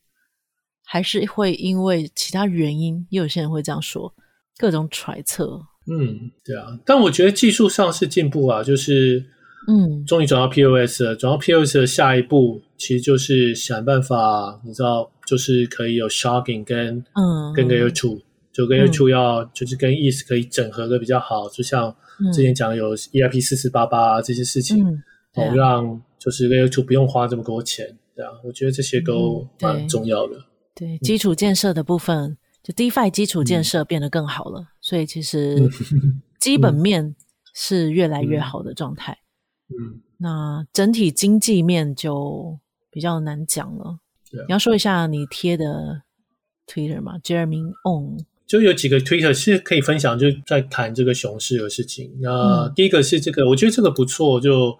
[0.84, 4.12] 还是会因为其他原因，也有些人会这样说，
[4.58, 5.62] 各种揣测。
[5.89, 9.23] 嗯，对啊，但我觉得技术上是进步啊，就是，
[9.67, 18.19] 嗯，终于转到 POS 了，转到 POS 的下一步，其实就是想办法，你知道，就是可以有 sharding 跟，嗯，跟 Layer 2，
[18.52, 21.95] 就跟 Layer 2要，嗯、就是跟 ETH 可以整合的比较好，就像
[22.34, 25.04] 之前讲有 EIP 四四八八这些事情，嗯
[25.36, 30.43] 啊、哦，让就是 Layer 2不用花这么多钱，对啊，我觉得这些都蛮重要的，嗯、
[30.76, 32.38] 对，对，基础建设的部分。
[32.63, 35.69] 就 DeFi 基础建设变得更好了，嗯、所以其实
[36.39, 37.13] 基本面
[37.54, 39.17] 是越来越好的状态。
[39.67, 42.58] 嗯，那整体经济面就
[42.89, 44.00] 比较难讲了。
[44.32, 46.04] 嗯、你要说一下你贴的
[46.65, 52.10] Twitter 吗？Jeremy On 就有几个 Twitter 是可以分享，就在谈这个熊市的事情。
[52.21, 54.39] 那第一个是这个，我觉得这个不错。
[54.39, 54.80] 就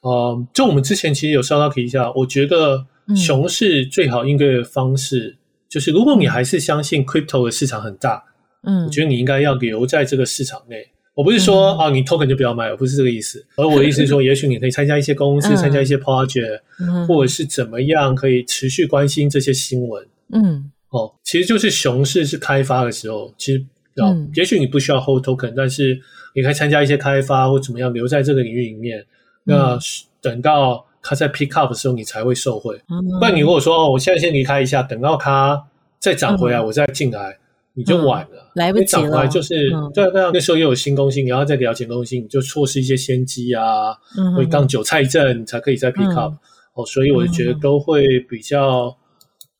[0.00, 5.38] 呃，就我们之前其实有稍稍提一下，我觉得熊市最好应对的方式。
[5.68, 8.24] 就是如果你还是相信 crypto 的市场很大，
[8.64, 10.86] 嗯，我觉得你应该要留在这个市场内。
[11.14, 13.44] 我不是说啊，你 token 就不要买，我不是这个意思。
[13.56, 16.60] 而我的意思是说，也许你可以参加一些公司，参加一些 project，
[17.06, 20.06] 或者是怎么样，可以持续关心这些新闻。
[20.32, 26.00] 嗯，哦，其实就是熊市是开发的时候，其实要，也许你不需要 hold token，但是
[26.34, 29.04] 你可以参加一些开发或怎么样，留在这个领域里面。
[29.44, 29.78] 那
[30.20, 30.86] 等到。
[31.06, 32.80] 它在 pick up 的时候，你才会受惠。
[33.18, 35.62] 不然你如果说哦，我现在先离开一下，等到它
[35.98, 37.36] 再涨回来，我再进来，
[37.74, 38.50] 你就晚了。
[38.54, 39.26] 来不及了。
[39.28, 43.94] 就是对对，那时候又有新东西，你要再给它钱东西，你就错失一些先机啊，
[44.36, 46.34] 会当韭菜阵，你才可以再 pick up。
[46.74, 48.96] 哦，所以我就觉得都会比较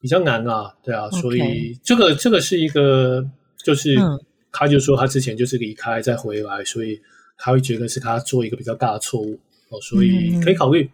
[0.00, 3.24] 比较难啊，对啊，所以这个这个是一个，
[3.64, 3.96] 就是
[4.50, 7.00] 他就说他之前就是离开再回来，所以
[7.38, 9.38] 他会觉得是他做一个比较大的错误
[9.70, 10.90] 哦，所以可以考虑。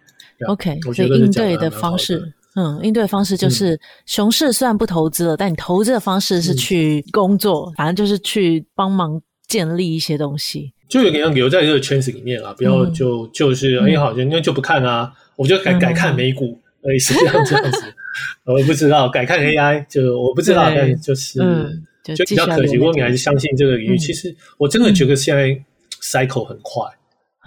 [0.46, 17.84] OK，我觉得应对的方式，嗯，应对的方式就是，熊市虽然不投资了，但你投资的方式是去工作，反正就是去帮忙建立一些东西，就有点像留在这个圈子里面啊，不要就就是哎，好像那就不看啊，我就改改看美股，类似这样这样子，
[18.44, 21.38] 我不知道改看 AI，就我不知道，但就是
[22.02, 22.74] 就比较可惜。
[22.74, 25.48] 如果你还是相信这个领域，其实我真的觉得现在
[26.02, 26.82] cycle 很快。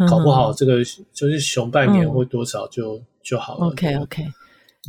[0.09, 3.67] 搞不好这个就是熊半年或多少就、嗯、就好了。
[3.67, 4.23] OK OK，、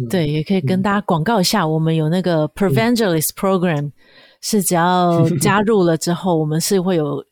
[0.00, 3.92] 嗯、对，也可以跟大家广告一下，嗯、我们有那个 Prevangelist Program，、嗯、
[4.40, 7.24] 是只要加入了之后，我们是会有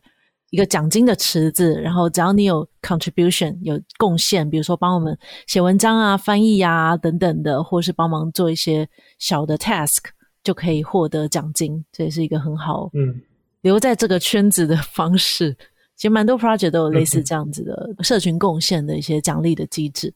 [0.50, 10.04] 一个奖金的池子，然后只要你有 contribution 有贡献，比如说帮我们写文章啊、翻译啊等等的，或是帮忙做一些小的 task，
[10.44, 11.84] 就可以获得奖金。
[11.90, 13.20] 这也是一个很好嗯
[13.62, 15.56] 留在这个圈子的方式。
[15.96, 20.12] 其实蛮多 project 都有类似 这样子的社群贡献的一些奖励的机制。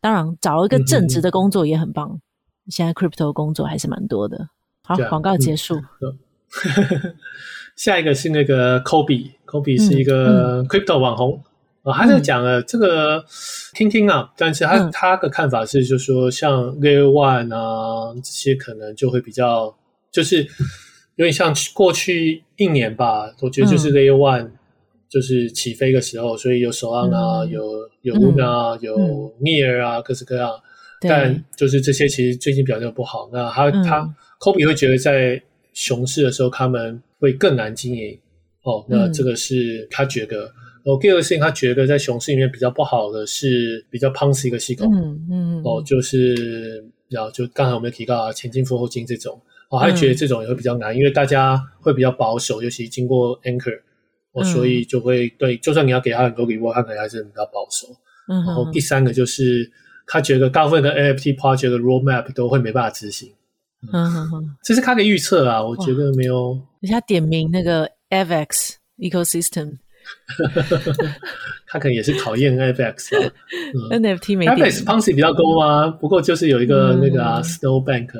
[0.00, 2.20] 当然，找一个正职的工作也很棒。
[2.68, 4.48] 现在 crypto 工作还是蛮多的。
[4.82, 5.80] 好，广告结束。
[7.76, 11.42] 下一个是那个 Kobe，Kobe 是一个 crypto 网红
[11.82, 13.24] 啊，他在讲了这个
[13.74, 19.74] 听听啊，但是他他的看法是，就是说像 Layer One 啊这些可能就会比较，
[20.10, 20.42] 就是
[21.16, 24.50] 有点像过去一年吧，我觉得就是 Layer One。
[25.10, 28.96] 就是起飞的时候，所以有 Solana 有有 Luna，有
[29.40, 30.50] Near 啊，各式各样。
[31.00, 33.28] 但就是这些其实最近表现不好。
[33.32, 35.42] 那他他 Kobe 会觉得在
[35.72, 38.16] 熊市的时候，他们会更难经营。
[38.62, 40.42] 哦，那这个是他觉得。
[40.82, 44.86] 然后第二个事情，他觉得在熊市里面比较不好的是比较 Ponzi 一个系统。
[44.94, 45.62] 嗯嗯。
[45.64, 49.40] 哦，就是然后就刚才我们提到啊，前金后进这种。
[49.70, 53.80] 哦，他觉得这种也会比较难，因为大家会比较保守，尤其经过 Anchor。
[54.32, 57.88] 哦，所以就会对，就算你要给他很多礼物，他可能还是比较保守。
[58.28, 59.70] 嗯，然后第三个就是
[60.06, 63.32] 他觉得大部分的 NFT project 的 roadmap 都会没办法执行。
[63.92, 66.60] 嗯哼哼，这是他的预测啊，我觉得没有。
[66.80, 69.78] 人家点名那个 Avex ecosystem。
[71.66, 72.52] 他可能也是考验。
[72.58, 72.68] 嗯、
[74.02, 75.88] NFT 没 FX Ponzi 比较高吗？
[75.88, 78.10] 不过就是有一个那个、啊嗯、Snowbank。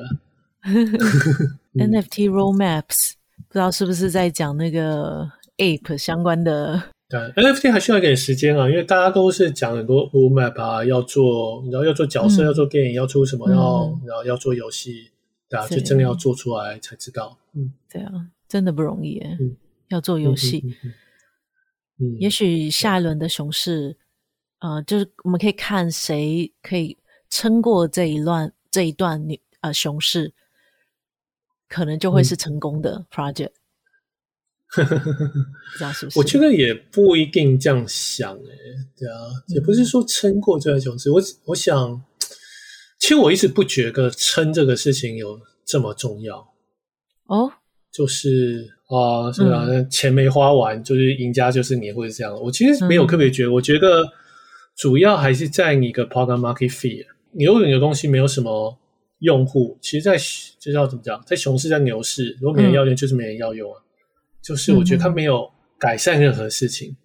[1.75, 3.13] NFT roadmaps
[3.49, 5.31] 不知道是不是在讲那个
[5.61, 6.83] Ape 相关的？
[7.09, 15.11] 对，NFT 还需要一点时间啊，因为大家都是讲很多 roadmap 啊，要做，然后要做角色，嗯、要做电影，要出什么，然后然后要做游戏，
[15.49, 17.37] 对啊，就真的要做出来才知道。
[17.55, 18.13] 嗯，对啊，
[18.49, 19.37] 真的不容易耶。
[19.41, 19.57] 嗯，
[19.89, 20.65] 要做游戏。
[20.83, 23.95] 嗯也许下一轮的熊市，
[24.61, 26.97] 呃，就是我们可以看谁可以
[27.29, 30.33] 撑过这一段这一段你呃熊市，
[31.69, 33.51] 可能就会是成功的 project。
[34.77, 36.19] 不知道是不是？
[36.19, 38.55] 我觉得也不一定这样想诶，
[38.99, 39.15] 对啊，
[39.49, 41.11] 也不是说撑过这段熊市。
[41.11, 42.03] 我我想，
[42.99, 46.53] 其实我一直不觉得撑这个事情有这么重要
[47.27, 47.53] 哦，
[47.93, 48.77] 就是。
[48.91, 52.35] 啊，是啊，嗯、钱没花完，就是赢家就是你，或者这样。
[52.43, 54.03] 我其实没有特别觉得，嗯、我觉得
[54.77, 57.07] 主要还是在你的 product market fit。
[57.31, 58.77] 你如果你的东西没有什么
[59.21, 60.25] 用户，其实在，在
[60.59, 63.79] 就叫怎么讲，在熊市，在牛市，如果没人要用，就是没人要用啊。
[63.79, 63.87] 嗯、
[64.43, 66.91] 就是我觉得它没有改善任何事情。
[66.91, 66.97] 嗯、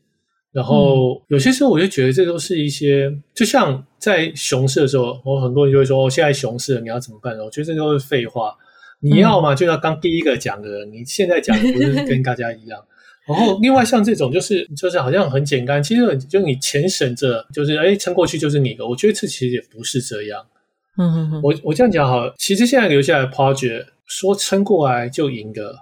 [0.53, 7.43] 然后有些时候，我就觉得这都是一些，就像在熊市的时候，我很多人就会说，哦，现在熊市了，你要怎么办呢？
[7.43, 8.55] 我觉得这都是废话。
[9.01, 10.89] 你要嘛，就要当第一个讲的人。
[10.89, 12.79] 嗯、你现在讲不是跟大家一样。
[13.27, 18.87] 然后另外像这种，就是就是好像很简单，其实就你钱省着，就是哎撑过去就是你的。
[18.87, 20.45] 我觉得这其实也不是这样。
[20.97, 21.41] 嗯嗯嗯。
[21.43, 25.75] 我我这样讲好了，其实现在留下来 project 说撑过来就赢的，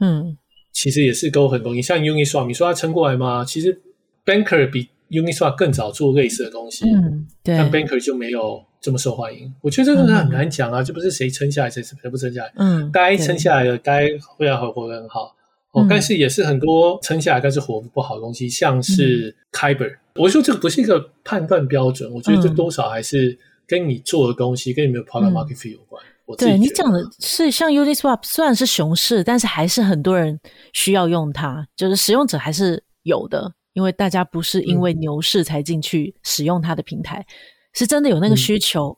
[0.00, 0.36] 嗯，
[0.76, 1.80] 其实也是都很容易。
[1.80, 3.44] 像 Uniswap，你说它撑过来吗？
[3.44, 3.80] 其实
[4.24, 8.62] Banker 比 Uniswap 更早做类似的东西，嗯，对，但 Banker 就没有。
[8.78, 12.52] 这么受欢迎，我觉得这个很难讲啊，这、嗯、不是谁撑下来，谁谁不撑下来。
[12.54, 15.34] 嗯，该撑下来的，该会要活得很好。
[15.72, 19.98] 哦，但是也是很多撑下来但是活不好的东西，像是 Kyber、嗯。
[20.14, 26.00] 我说这个不是一个判断标准，我觉得这多少还是跟你做的东西，跟你没有 product market fit 有关。
[26.38, 30.38] 对你讲的是像 Uniswap，虽然是熊市，但是还是很多人
[30.72, 37.18] 需要用它，就是使用者还是有的，因为大家不是因为牛市才进去使用它的平台。
[37.20, 37.34] 嗯
[37.76, 38.96] 是真的有那个需求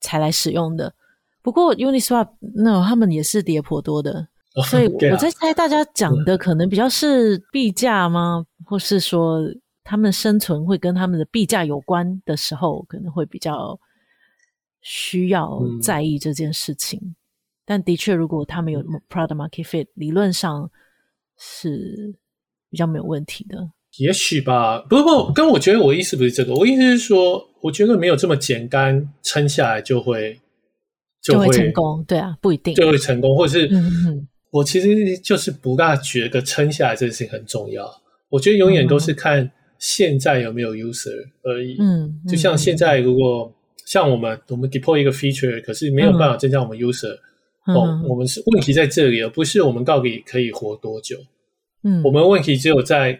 [0.00, 0.94] 才来使用的，嗯、
[1.42, 8.46] 不过 Uniswap 那他们也是跌颇多的，哦、所以我在猜大家讲的可能比较是币价吗？
[8.60, 9.42] 嗯、或是说
[9.84, 13.78] 他们生存会跟他们的币价有关的时候，可能会比较
[14.80, 16.98] 需要在意这件事情。
[17.02, 17.14] 嗯、
[17.64, 20.70] 但的确，如果他们有 product market fit，理论上
[21.36, 22.14] 是
[22.70, 23.70] 比较没有问题的。
[23.98, 30.38] 也许吧，不过跟我觉得我意思不是这个，我意思是说，我觉得没有这么简单，撑下来就会
[31.22, 32.74] 就会，成功，对啊，不一定。
[32.74, 37.90] 就会成功，或者是，嗯哼哼，我其实就是不大觉得撑下来这件事情很重要，
[38.28, 43.52] 我觉得永远都是看现在有没有 user 而已，嗯，就像现在如果
[43.90, 47.16] 像我们我们 deploy 一个 feature，可是没有办法增加我们 user，
[47.66, 51.16] 嗯，哦，我们是问题在这里，而不是我们到底可以活多久，
[51.82, 53.18] 嗯，我们问题只有在。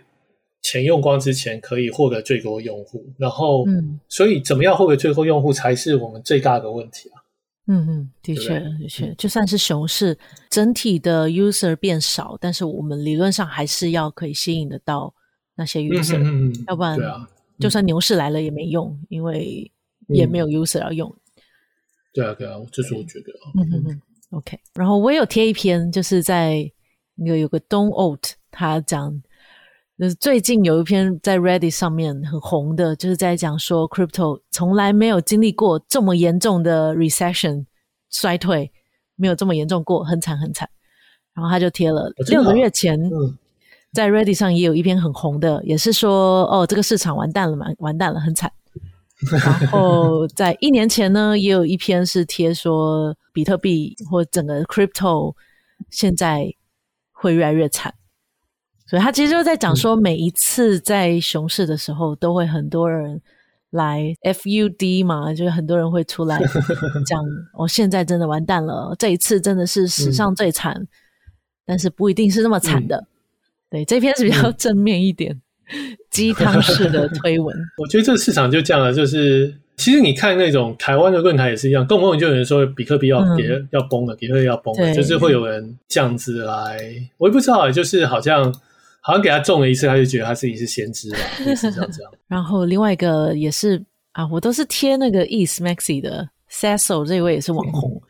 [0.61, 7.23] 钱用光之前可以获得最多用户，然后，嗯，所以怎么样获得最多用户才是我们最大的问题啊。
[7.69, 10.19] 嗯嗯，的确的确，就算是熊市，
[10.51, 15.15] 整体的 user 变少，但是我们理论上还是要可以吸引得到
[15.57, 17.29] 那些 user，嗯，要不然，对啊，
[17.61, 19.71] 就算牛市来了也没用，因为
[20.09, 21.15] 也没有 user 要用。
[22.13, 23.33] 对啊对啊，这是我觉得。
[23.57, 24.59] 嗯嗯嗯，OK。
[24.75, 26.71] 然后我有贴一篇，就是在
[27.15, 29.23] 那个有个 Don Alt 他讲。
[29.99, 37.67] 就是最近有一篇在 Reddit 上面很红的，就是在讲说 Crypto 从来没有经历过这么严重的 recession
[38.09, 38.71] 衰退，
[39.17, 40.71] 没有这么严重过，很惨很惨。
[41.35, 42.97] 然后他就贴了六个月前，
[43.93, 48.49] 在 Ready 上也有一篇很红的，也是说哦，这个市场完蛋了嘛，完蛋了，很惨。
[49.33, 55.35] 然后在一年前呢，也有一篇是贴说比特币或整个 Crypto
[55.91, 56.53] 现在
[57.11, 57.95] 会越来越惨。
[58.87, 63.21] 所以他其实就在讲说，每一次在熊市的时候，都会很多人
[63.69, 66.41] 来 FUD 嘛，就是很多人会出来
[67.05, 70.89] 讲，我、哦、现在真的完蛋了，这一次真的是史上最惨，嗯、
[71.67, 72.97] 但是不一定是那么惨的。
[72.97, 73.07] 嗯、
[73.69, 75.43] 对，这篇是比较正面一点，嗯、
[76.11, 77.57] 鸡汤式的推文。
[77.79, 86.79] 我觉得这个市场就这样了，就是其实你看那种台湾的论坛也是一样，动不动就有人说比特币要跌、嗯、要崩了，比特币要崩了，就是会有人这样子来，
[87.19, 88.55] 我也不知道，就是好像。
[89.01, 92.13] 好像给他中了一次，他就觉得他自己是先知吧，类似这样这 样。
[92.27, 98.03] 然后另外一个也是啊，我都是贴那个 East Maxi 的 Cecil 这位也是网红，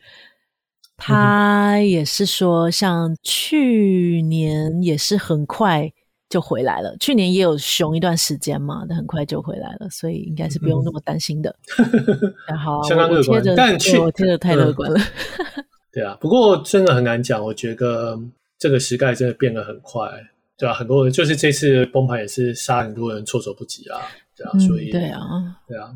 [0.97, 5.89] 他也是说，像去年也是很快
[6.29, 6.97] 就回来了。
[6.99, 11.55] 去年也有熊一段时间嘛，但很快就回来了，所以应该是不用那么担心的。
[12.49, 14.99] 嗯、好，相当乐观，但去我贴的太乐观了。
[14.99, 17.43] 嗯、 对啊，不过真的很难讲。
[17.43, 18.19] 我觉得
[18.59, 20.11] 这个时代真的变得很快，
[20.57, 24.01] 对啊，很多人就是这次崩盘也是杀很多人措手不及啊，
[24.37, 25.21] 对啊，所以、嗯、对啊，
[25.67, 25.93] 对啊。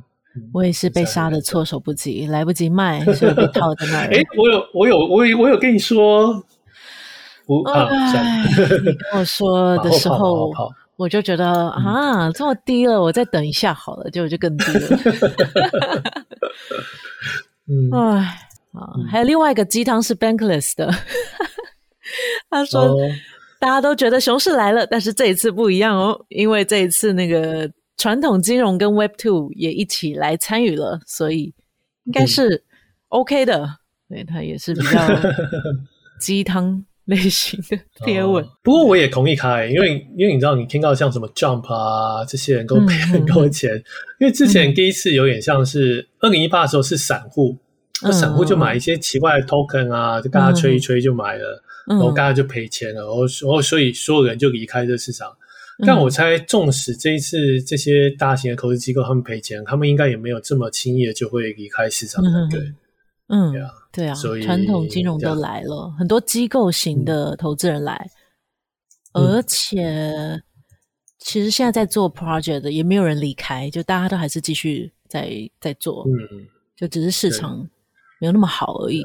[0.55, 4.07] 我也是被杀的措手不及，来不及卖，所以被套在那 儿。
[4.07, 6.43] 哎，我有，我有，我有，我有跟你说，
[7.47, 7.89] 不啊，
[8.83, 10.51] 你跟我说 的时候，
[10.97, 14.99] 我就觉得啊，这么低了，我再等一下好了，结果就更低了。
[17.69, 17.99] 嗯，哎，
[18.73, 20.93] 啊，还有另外一个鸡汤是 Bankless 的，
[22.51, 22.97] 他说
[23.59, 27.71] 大家都觉得熊市来了，但是这一次不一样哦，因为这一次那个。
[27.99, 31.55] 传统金融跟 Web Two 也一起来参与了，所以
[32.05, 32.65] 应该是
[33.11, 33.65] OK 的。
[34.09, 34.99] 嗯、对，他也是比较
[36.19, 38.45] 鸡汤 类型的贴文。
[38.45, 38.49] 哦。
[38.63, 43.85] 不过我也同意开，因为因为你知道，你听到像什么 Jump 啊这些人都赔很多钱，嗯嗯、
[44.21, 47.57] 因为之前第一次有点像是二零一八的时候是散户，
[48.03, 55.29] 那、嗯、散户就买一些奇怪的 Token 啊，就大家吹一吹就买了，嗯、然后大家就赔钱了，然后然后所以所有人就离开这个市场。
[55.85, 62.23] 但我猜，纵使这一次这些大型的投资机构他们赔钱，他们应该也没有这么轻易的就会离开市场。
[62.49, 62.61] 对，
[63.29, 68.09] 嗯，对啊，对啊，所以传统金融都来了，很多机构型的投资人来，
[69.13, 70.43] 而且
[71.19, 75.31] 其实现在在做 project 的也没有人离开，就大家都还是继续在
[75.61, 77.59] 在做，嗯，就只是市场
[78.19, 79.05] 没有那么好而已，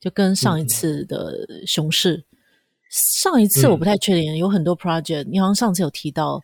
[0.00, 2.24] 就跟上一次的熊市。
[2.90, 6.40] 上一次我不太确定，嗯、有很多 project，你好像上次有提到，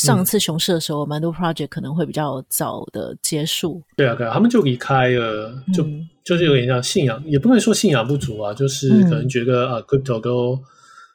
[0.00, 3.82] 上次熊市的时候，蛮、嗯、多 project 可能会比较早的结束。
[3.96, 10.62] 对啊，对啊，他们就离开了，就、嗯、就是有点像信仰，也不能说信仰不足啊，就是可能觉得、嗯、啊，crypto 都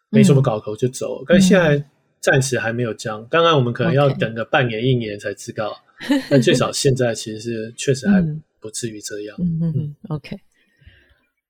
[0.10, 1.22] 没什么搞头就走。
[1.22, 1.84] 嗯、但现在
[2.20, 5.72] 暂时还没有这样，当然我们可能要等个半年、一年才知道。
[6.32, 8.20] 但最少现在其实是确实还
[8.60, 9.38] 不至于这样。
[9.40, 10.36] 嗯嗯嗯，OK，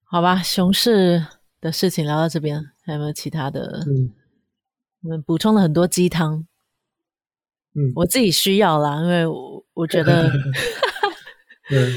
[0.04, 1.26] 好吧，熊市
[1.62, 2.62] 的事情聊到这边。
[2.84, 3.82] 还有没有其他的？
[3.88, 4.12] 嗯，
[5.04, 6.46] 我们补充了很多鸡汤。
[7.76, 10.30] 嗯，我自己需要啦，因为我我觉得
[11.72, 11.94] 嗯，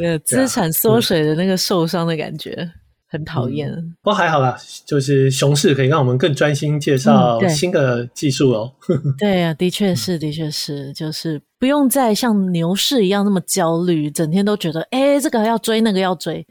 [0.00, 2.70] 那个资产缩水的那个受伤的感觉
[3.06, 3.70] 很讨厌。
[4.02, 8.72] 不过还好啦，就是熊市可以让我们更专心介绍新的技术哦。
[9.18, 16.46] 对呀，的确是，的确是，就是不用再像牛市一样那么焦虑，整天都觉得，哎，这个要追，那个要追。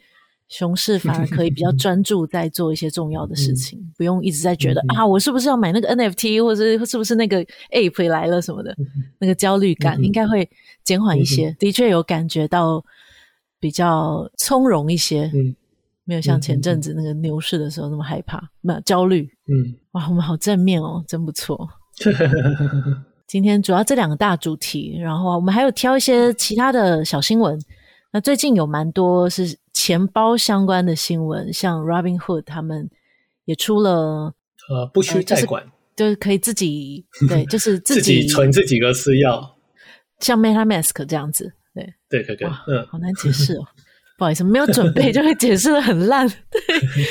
[0.49, 8.85] 熊市反而可以比较 专注在做一些重要的事情，嗯、不用一直在觉得、嗯、啊，我是不是要买那个 NFT，或者是不是那个 App 来了什么的，嗯、
[9.19, 10.49] 那个焦虑感应该会
[10.83, 11.49] 减缓一些。
[11.49, 12.83] 嗯、的确有感觉到
[13.59, 15.55] 比较从容一些，嗯、
[16.05, 19.29] 没有像前阵子那个牛市的时候那么害怕，没有焦虑。
[19.47, 21.67] 嗯，哇，我们好正面哦，真不错。
[23.27, 27.59] 今天主要这两个大主题，然后我们还有挑一些其他的小新闻。
[28.13, 32.89] 那最近有蛮多是钱包相关的新闻，像 Robinhood 他们
[33.45, 34.33] 也出了，
[34.71, 39.51] 呃，不需贷款、呃就是，就是可以自己对， 就是自己，存自己的私钥，
[40.19, 43.63] 像 MetaMask 这样子，对，对对对，嗯，好难解释哦，
[44.17, 46.61] 不好意思，没有准备就会解释的很烂，对，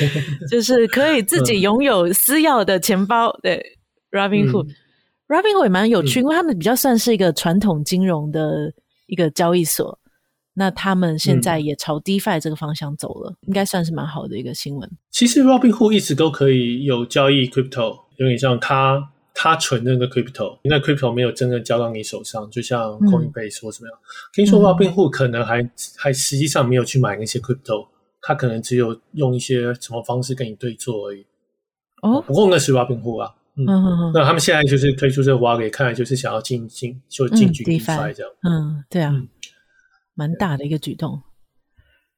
[0.51, 3.63] 就是可以自己拥有私钥的钱包，对
[4.11, 8.73] ，Robinhood，Robinhood、嗯、也蛮有趣，嗯、因为他们比较算是一个传统金融的
[9.05, 9.97] 一个交易所。
[10.59, 14.89] 那他们现在也朝 DeFi 这个方向走了，嗯、应该算是蛮好的一个新闻。
[15.11, 23.95] 其实 Robinhood 一直都可以有交易 Crypto，有点像他他存那个 Crypto，因为 Crypto 没有真的交到你手上，就像 Coinbase 或怎么样。
[23.99, 24.03] 嗯、
[24.33, 27.89] 听说 Robinhood 可能还、嗯、还实际上没有去买那些 Crypto，
[28.23, 31.23] 他可能只有用一些什么方式跟你对做而已。
[32.01, 33.35] 哦，不过那是 Robinhood 啊。
[33.57, 38.31] 嗯，那他们现在就是推出这个 Wallet，看来就是想要进进就进军 DeFi 这样。
[38.41, 39.11] 嗯，对啊。
[39.13, 39.27] 嗯
[40.17, 41.21] 蛮大的一个举动，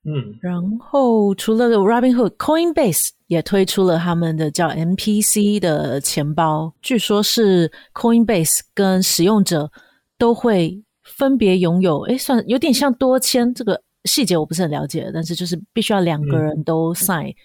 [0.05, 9.69] 嗯，然后除了 Robinhood，Coinbase 也推出了他们的叫 MPC 的钱包，据说是 Coinbase 跟使用者
[10.17, 17.31] 都会分别拥有，诶，算有点像多签，这个细节我不是很了解，但是就是必须要两个人都 sign。
[17.31, 17.35] 嗯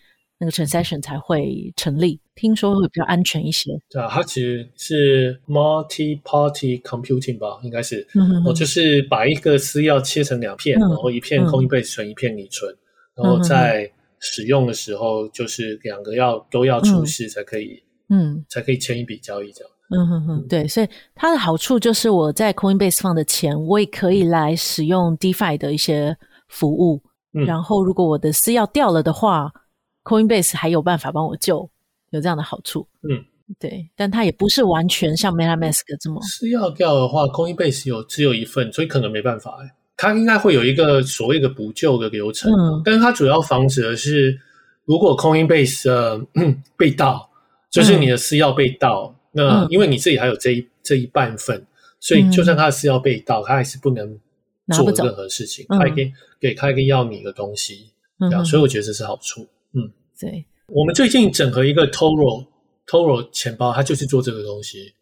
[0.45, 3.73] 那个 transaction 才会成立，听说会比较安全一些。
[3.89, 12.77] 对啊，它其实是 multi-party computing 吧，应该是，我、嗯、哼就是把一个私钥切成两片，嗯、然后一片 Coinbase 存，嗯、一片你存，
[13.17, 13.91] 然后在
[14.21, 19.71] 使用的时候，就是两个要都要出示才可以，嗯，才可以签一笔交易这样。
[19.91, 26.17] 嗯哼哼，对，所以它的好处就是我在 Coinbase 放的钱，我也可以来使用 DeFi 的一些
[26.49, 27.03] 服务。
[27.37, 29.51] 嗯、然后如果我的私钥掉了的话
[30.05, 31.69] ，Coinbase 还有办法帮我救，
[32.11, 32.87] 有这样的好处。
[33.03, 33.25] 嗯，
[33.59, 36.23] 对，但它也不是完全像 MetaMask 这么。
[36.23, 39.57] 私钥掉的话，Coinbase 有只有一份，所以可能没办法。
[39.97, 44.37] 它应该会有一个所谓的补救的流程，嗯、但是它主要防止的是，
[44.85, 46.21] 如果 Coinbase、呃、
[46.77, 47.31] 被盗，
[47.71, 51.65] 就是你的私钥被盗，嗯、那因为你自己还有这一这一半份，
[52.01, 54.19] 所以就算他的私钥被盗，他还是不能
[54.73, 59.47] 做任何事情，他还可以给开一个要你的东西，这样，所以我觉得这是好处。
[60.23, 60.47] 嗯，对。
[60.69, 62.47] 我们最近整合一个 Toro
[62.87, 64.95] Toro 钱包，它就是做这个东西。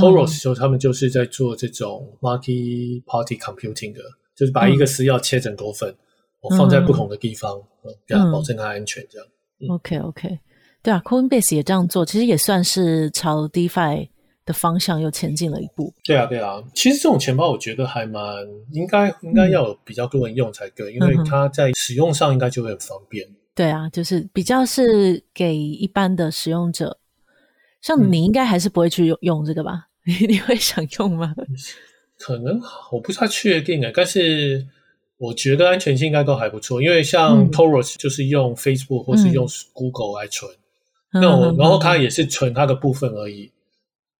[0.00, 4.00] Toro 时候他们就是在做这种 multi party computing 的。
[4.36, 5.96] 就是把一个私钥切成多份，嗯、
[6.40, 7.56] 我放在不同的地方，
[8.04, 9.06] 这样、嗯、保证它安全。
[9.08, 9.24] 这样、
[9.60, 10.38] 嗯、，OK OK，
[10.82, 14.08] 对啊，Coinbase 也这样做，其实也算是朝 DeFi
[14.44, 15.94] 的方向又前进了一步。
[16.02, 23.24] 对啊，对啊，其实这种钱包我觉得还蛮应该应该要有比较多人用才对，嗯、因为它在使用上应该就会很方便。
[23.54, 26.98] 对啊，就是比较是给一般的使用者，
[27.80, 29.88] 像你应该还是不会去用用这个吧？
[30.04, 31.34] 你、嗯、你会想用吗？
[32.18, 32.60] 可能
[32.92, 34.66] 我不太确定诶，但是
[35.18, 40.50] 我觉得安全性应该都还不错，因为像 Toros 就是用 Facebook 或是用 Google 来存，
[41.12, 43.52] 嗯、那我、嗯、然后它也是存它的部分而已，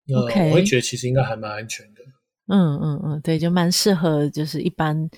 [0.07, 2.03] 那、嗯、我会觉得其实应该还蛮安全的。
[2.47, 5.09] 嗯嗯嗯，对，就蛮适合，就是一般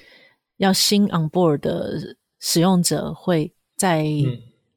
[0.58, 4.04] 要新 on board 的使用者会在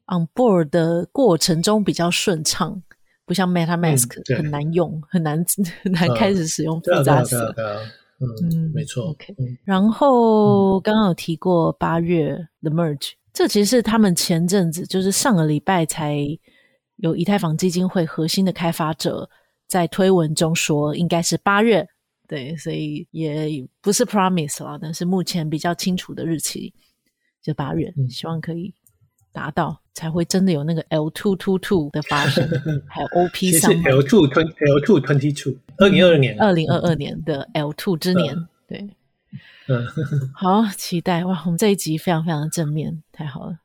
[0.06, 2.82] on board 的过程中比较顺畅。
[3.26, 5.46] 不像 MetaMask 很难用，嗯、很难
[5.84, 7.36] 很难开始使用复杂词。
[8.18, 9.10] 嗯，嗯没错。
[9.10, 16.16] OK，、嗯、然后刚刚有提过八月 The Merge，这其实是他们前阵子就是上个礼拜才
[16.96, 19.30] 有以太坊基金会核心的开发者
[19.68, 21.86] 在推文中说应该是八月，
[22.26, 26.74] 对，所以也不是 Promise 了，但是目前比较清楚的日期
[27.40, 28.74] 就八月，嗯、希望可以。
[29.32, 32.48] 达到才会真的有那个 L two two two 的发生，
[32.88, 38.88] 还有 OP 上 L two twenty L two twenty two 二零二二年二零二二年的 L two 之年，嗯、对，
[39.68, 39.86] 嗯，
[40.34, 41.42] 好期待哇！
[41.46, 43.58] 我们这一集非常非常的正面，太好了。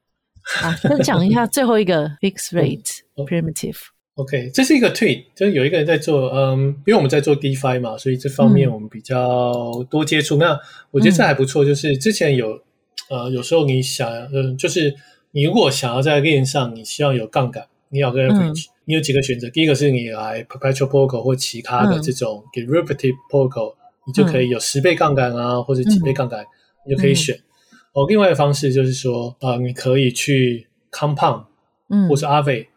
[0.61, 3.77] 啊，先讲一下 最后一个 Fixed Rate Primitive。
[4.15, 10.37] OK，这是一个 tweet，就是有一个人在做，嗯，因为我们在做 DeFi 嘛，所以这方面我们比较多接触。
[10.37, 10.59] 嗯、那
[10.91, 12.61] 我觉得这还不错，就是之前有，
[13.09, 14.95] 呃，有时候你想，嗯，就是。
[15.35, 19.49] 你如果想要在链上，你希望有杠杆，你要个 leverage，、嗯、你有几个选择。
[19.49, 23.77] 第一个是你来 perpetual protocol 或其他的这种 derivative protocol，、嗯、
[24.07, 26.47] 你就可以有十倍杠杆啊，嗯、或者几倍杠杆，嗯、
[26.87, 27.37] 你就可以选。
[27.91, 31.43] 哦，另外一个方式就是说，啊、呃，你可以去 compound，
[31.89, 32.67] 嗯，或是 Aave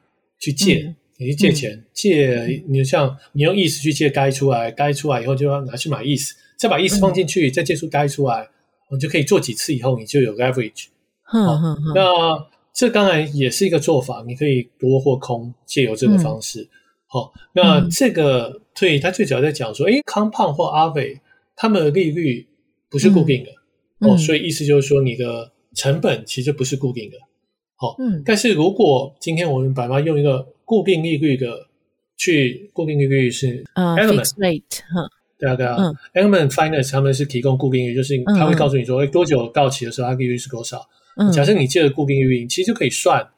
[0.41, 8.49] 去借，嗯、你去借钱，嗯、借你像你用 ETH 去借该出来，该出来以后就要拿去买 ETH，再把 ETH 放进去，嗯、再借出该出来，
[8.91, 10.87] 你就可以做几次以后，你就有 leverage。
[11.33, 12.03] 嗯、哦、那
[12.73, 16.69] 这当然也是一个做法，你可以多或空，借由这个方式。
[17.07, 21.19] 好、那这个对它最主要在讲说，诶 Compound 或 Aave
[21.57, 22.47] 他们的利率
[22.91, 23.51] 不是固定的、
[24.01, 27.17] 嗯、哦，所以意思就是说，你的成本其实不是固定的。
[27.77, 31.67] 好、哦，嗯，但是如果今天我们把它用一个固定利率的
[32.17, 35.09] 去，固定利率是 Element、uh, fixed rate，哈，
[35.39, 40.87] 对啊对啊、嗯、Element Finance 他们是提供固定利率，就是他会告诉你说，诶多久到期的时候，它利率是多少。
[41.33, 43.29] 假设你借了固定运营，其实就可以算，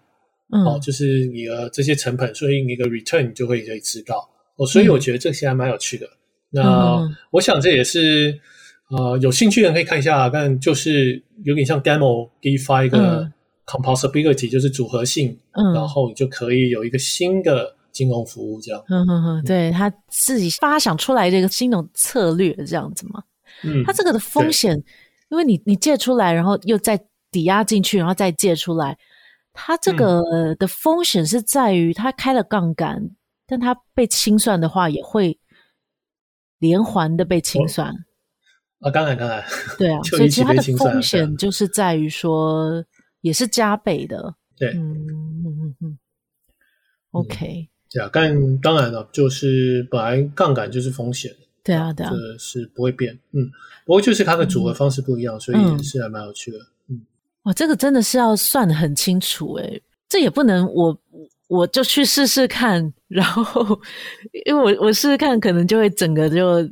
[0.53, 4.67] 嗯、哦，就是你的这些成本，所以你的 return 你就会可以知道哦。
[4.67, 6.07] 所以我觉得这些还蛮有趣的。
[6.07, 6.13] 嗯、
[6.53, 8.39] 那我想这也是
[8.91, 13.33] 呃有兴趣的人可以看一下，但就是有点像 demo DeFi 一个
[13.65, 18.85] composability，就是组合性，嗯，然后你就可以有一个新的金融服务这样。
[19.47, 23.23] 对他自己发想出来这个新的策略这样子嘛。
[23.65, 24.77] 嗯，他这个的风险，
[25.31, 27.01] 因为你你借出来，然后又再。
[27.31, 28.99] 抵押进去，然后再借出来，
[29.53, 33.17] 它这个的风险是在于它开了杠杆，嗯、
[33.47, 35.39] 但它被清算的话也会
[36.59, 37.95] 连环的被清算。
[38.81, 39.45] 啊，当然当然，
[39.79, 42.85] 对啊， 所以其实它的风险就是在于说
[43.21, 44.35] 也是加倍的。
[44.57, 45.99] 对，嗯嗯嗯嗯
[47.13, 53.51] ，OK，对啊，但当然了，就是本来杠杆就是风险，对啊对啊，这是不会变，嗯，
[53.85, 56.59] 不过就是它的组合方式不一样，嗯、所以也是还蛮有趣的。
[57.45, 60.97] 哇，这个真的是要算得很清楚诶，这也不能我
[61.49, 63.81] 我就去试试看，然后
[64.47, 66.69] 因为我我试试看，可能就会整个就，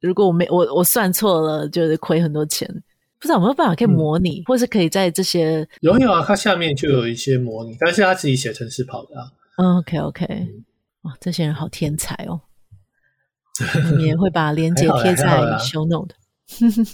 [0.00, 2.68] 如果我没我我算错了，就是亏很多钱。
[3.20, 9.30] 不知道有没有办法可以模拟，嗯、或是可以在这些有有啊，它下面就有一些模拟，但是他自己写程式跑的啊。
[9.58, 10.48] 嗯，OK OK，
[11.02, 12.40] 哇，这些人好天才哦！
[13.90, 16.16] 我们也会把链接贴在 show note。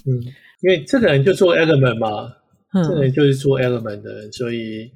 [0.04, 0.20] 嗯，
[0.60, 2.34] 因为这个人就做 Element 嘛。
[2.72, 4.92] 这个人就是做 Element 的人，所以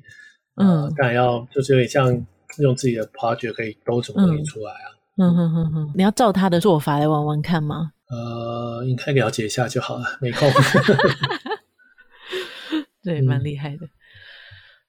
[0.57, 2.27] 嗯，当然要就是有点像
[2.59, 4.93] 用自己的 project 可以兜什么东西出来啊。
[5.17, 7.93] 嗯哼哼哼，你要照他的做法来玩玩看吗？
[8.09, 10.49] 呃，应该了解一下就好了，没空。
[13.03, 13.89] 对，蛮厉害的。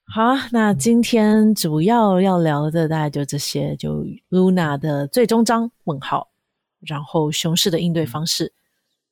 [0.05, 6.29] 好，那今天主要要聊的大概就这些，就 Luna 的最终章问号，
[6.81, 8.53] 然后熊市的应对方式，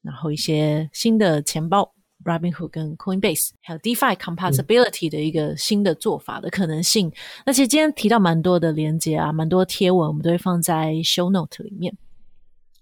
[0.01, 1.93] 然后一些新的钱包
[2.23, 7.07] Robinhood 跟 Coinbase，还有 DeFi Compatibility 的一个新的做法的可能性。
[7.07, 7.13] 嗯、
[7.45, 11.95] 那其实今天提到蛮多的连接啊，蛮多贴文，我们都会放在 Show Note 里面。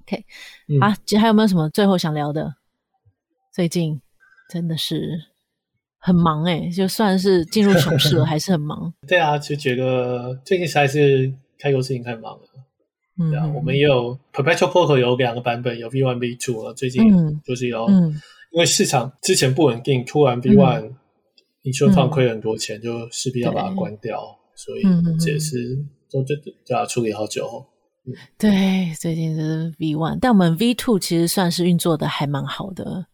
[0.03, 0.25] OK，、
[0.67, 2.55] 嗯、好，其实还有没有什么最后想聊的？
[3.53, 4.01] 最近
[4.49, 5.25] 真的是。
[6.01, 8.93] 很忙哎、欸，就算是进入熊市了，还是很忙。
[9.05, 11.29] 对啊，就觉得最近实在是
[11.59, 12.43] 太多事情太忙了。
[13.19, 16.73] 嗯，对啊，我们也有 Perpetual Protocol 有两个版本，有 V one V two 啊。
[16.73, 17.03] 最近
[17.43, 18.15] 就是有，嗯、
[18.51, 20.93] 因为市场之前不稳定，突然 V one
[21.61, 24.21] 你说放亏了很多钱，嗯、就势必要把它关掉，
[24.55, 24.81] 所以
[25.19, 25.77] 这也是
[26.11, 26.35] 都就
[26.65, 27.65] 就要处理好久。
[28.05, 33.05] 嗯、对，最近是 V one，但我们 V two 其实算是运作的还蛮好的，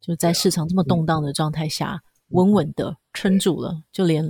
[0.00, 2.02] 就在市场这么动荡的状态下。
[2.32, 4.22] 稳稳的撑住了，就连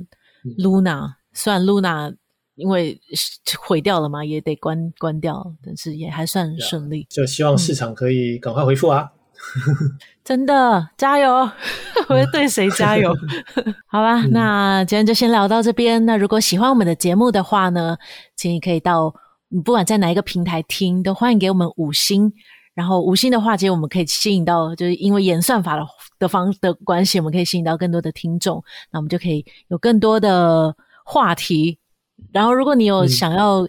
[0.56, 2.14] Luna，、嗯、虽然 Luna
[2.54, 2.96] 因为
[3.66, 7.08] 毁掉了嘛，也得关关掉，但是也还算顺利。
[7.10, 9.10] 就希望市场可以赶快恢复啊！
[9.38, 11.32] 嗯、 真的加油！
[12.08, 13.14] 我会对谁加油？
[13.86, 16.04] 好吧，嗯、那今天就先聊到这边。
[16.06, 17.96] 那如果喜欢我们的节目的话呢，
[18.36, 19.14] 请你可以到
[19.48, 22.32] 你不管在哪一个平台听，都欢迎给我们五星。
[22.74, 25.84] 然后五星的话，其实我们可以吸引到，就是因为演算法的
[26.18, 28.62] 的方的关系，我们可以吸引到更多的听众，
[28.92, 30.72] 那我们就可以有更多的
[31.04, 31.76] 话题。
[32.32, 33.66] 然后，如果你有想要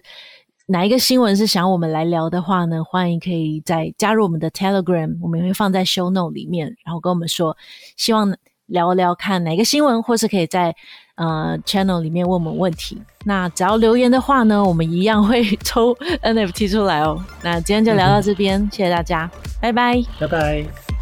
[0.70, 7.56] 哪一个新闻是想我们来聊的话呢，欢迎可以再加入我们的 Telegram，我们也会放在 Show Note 里面，然后跟我们说，
[7.96, 8.34] 希望
[8.66, 10.74] 聊聊看哪个新闻，或是可以在。
[11.16, 12.96] 呃，channel 里面问我们问题，
[13.26, 15.94] 那只要留言的话呢，我们一样会抽
[16.24, 17.22] NFT 出来哦。
[17.42, 20.99] 那今天就聊到这边，嗯、谢谢大家，拜拜，拜拜。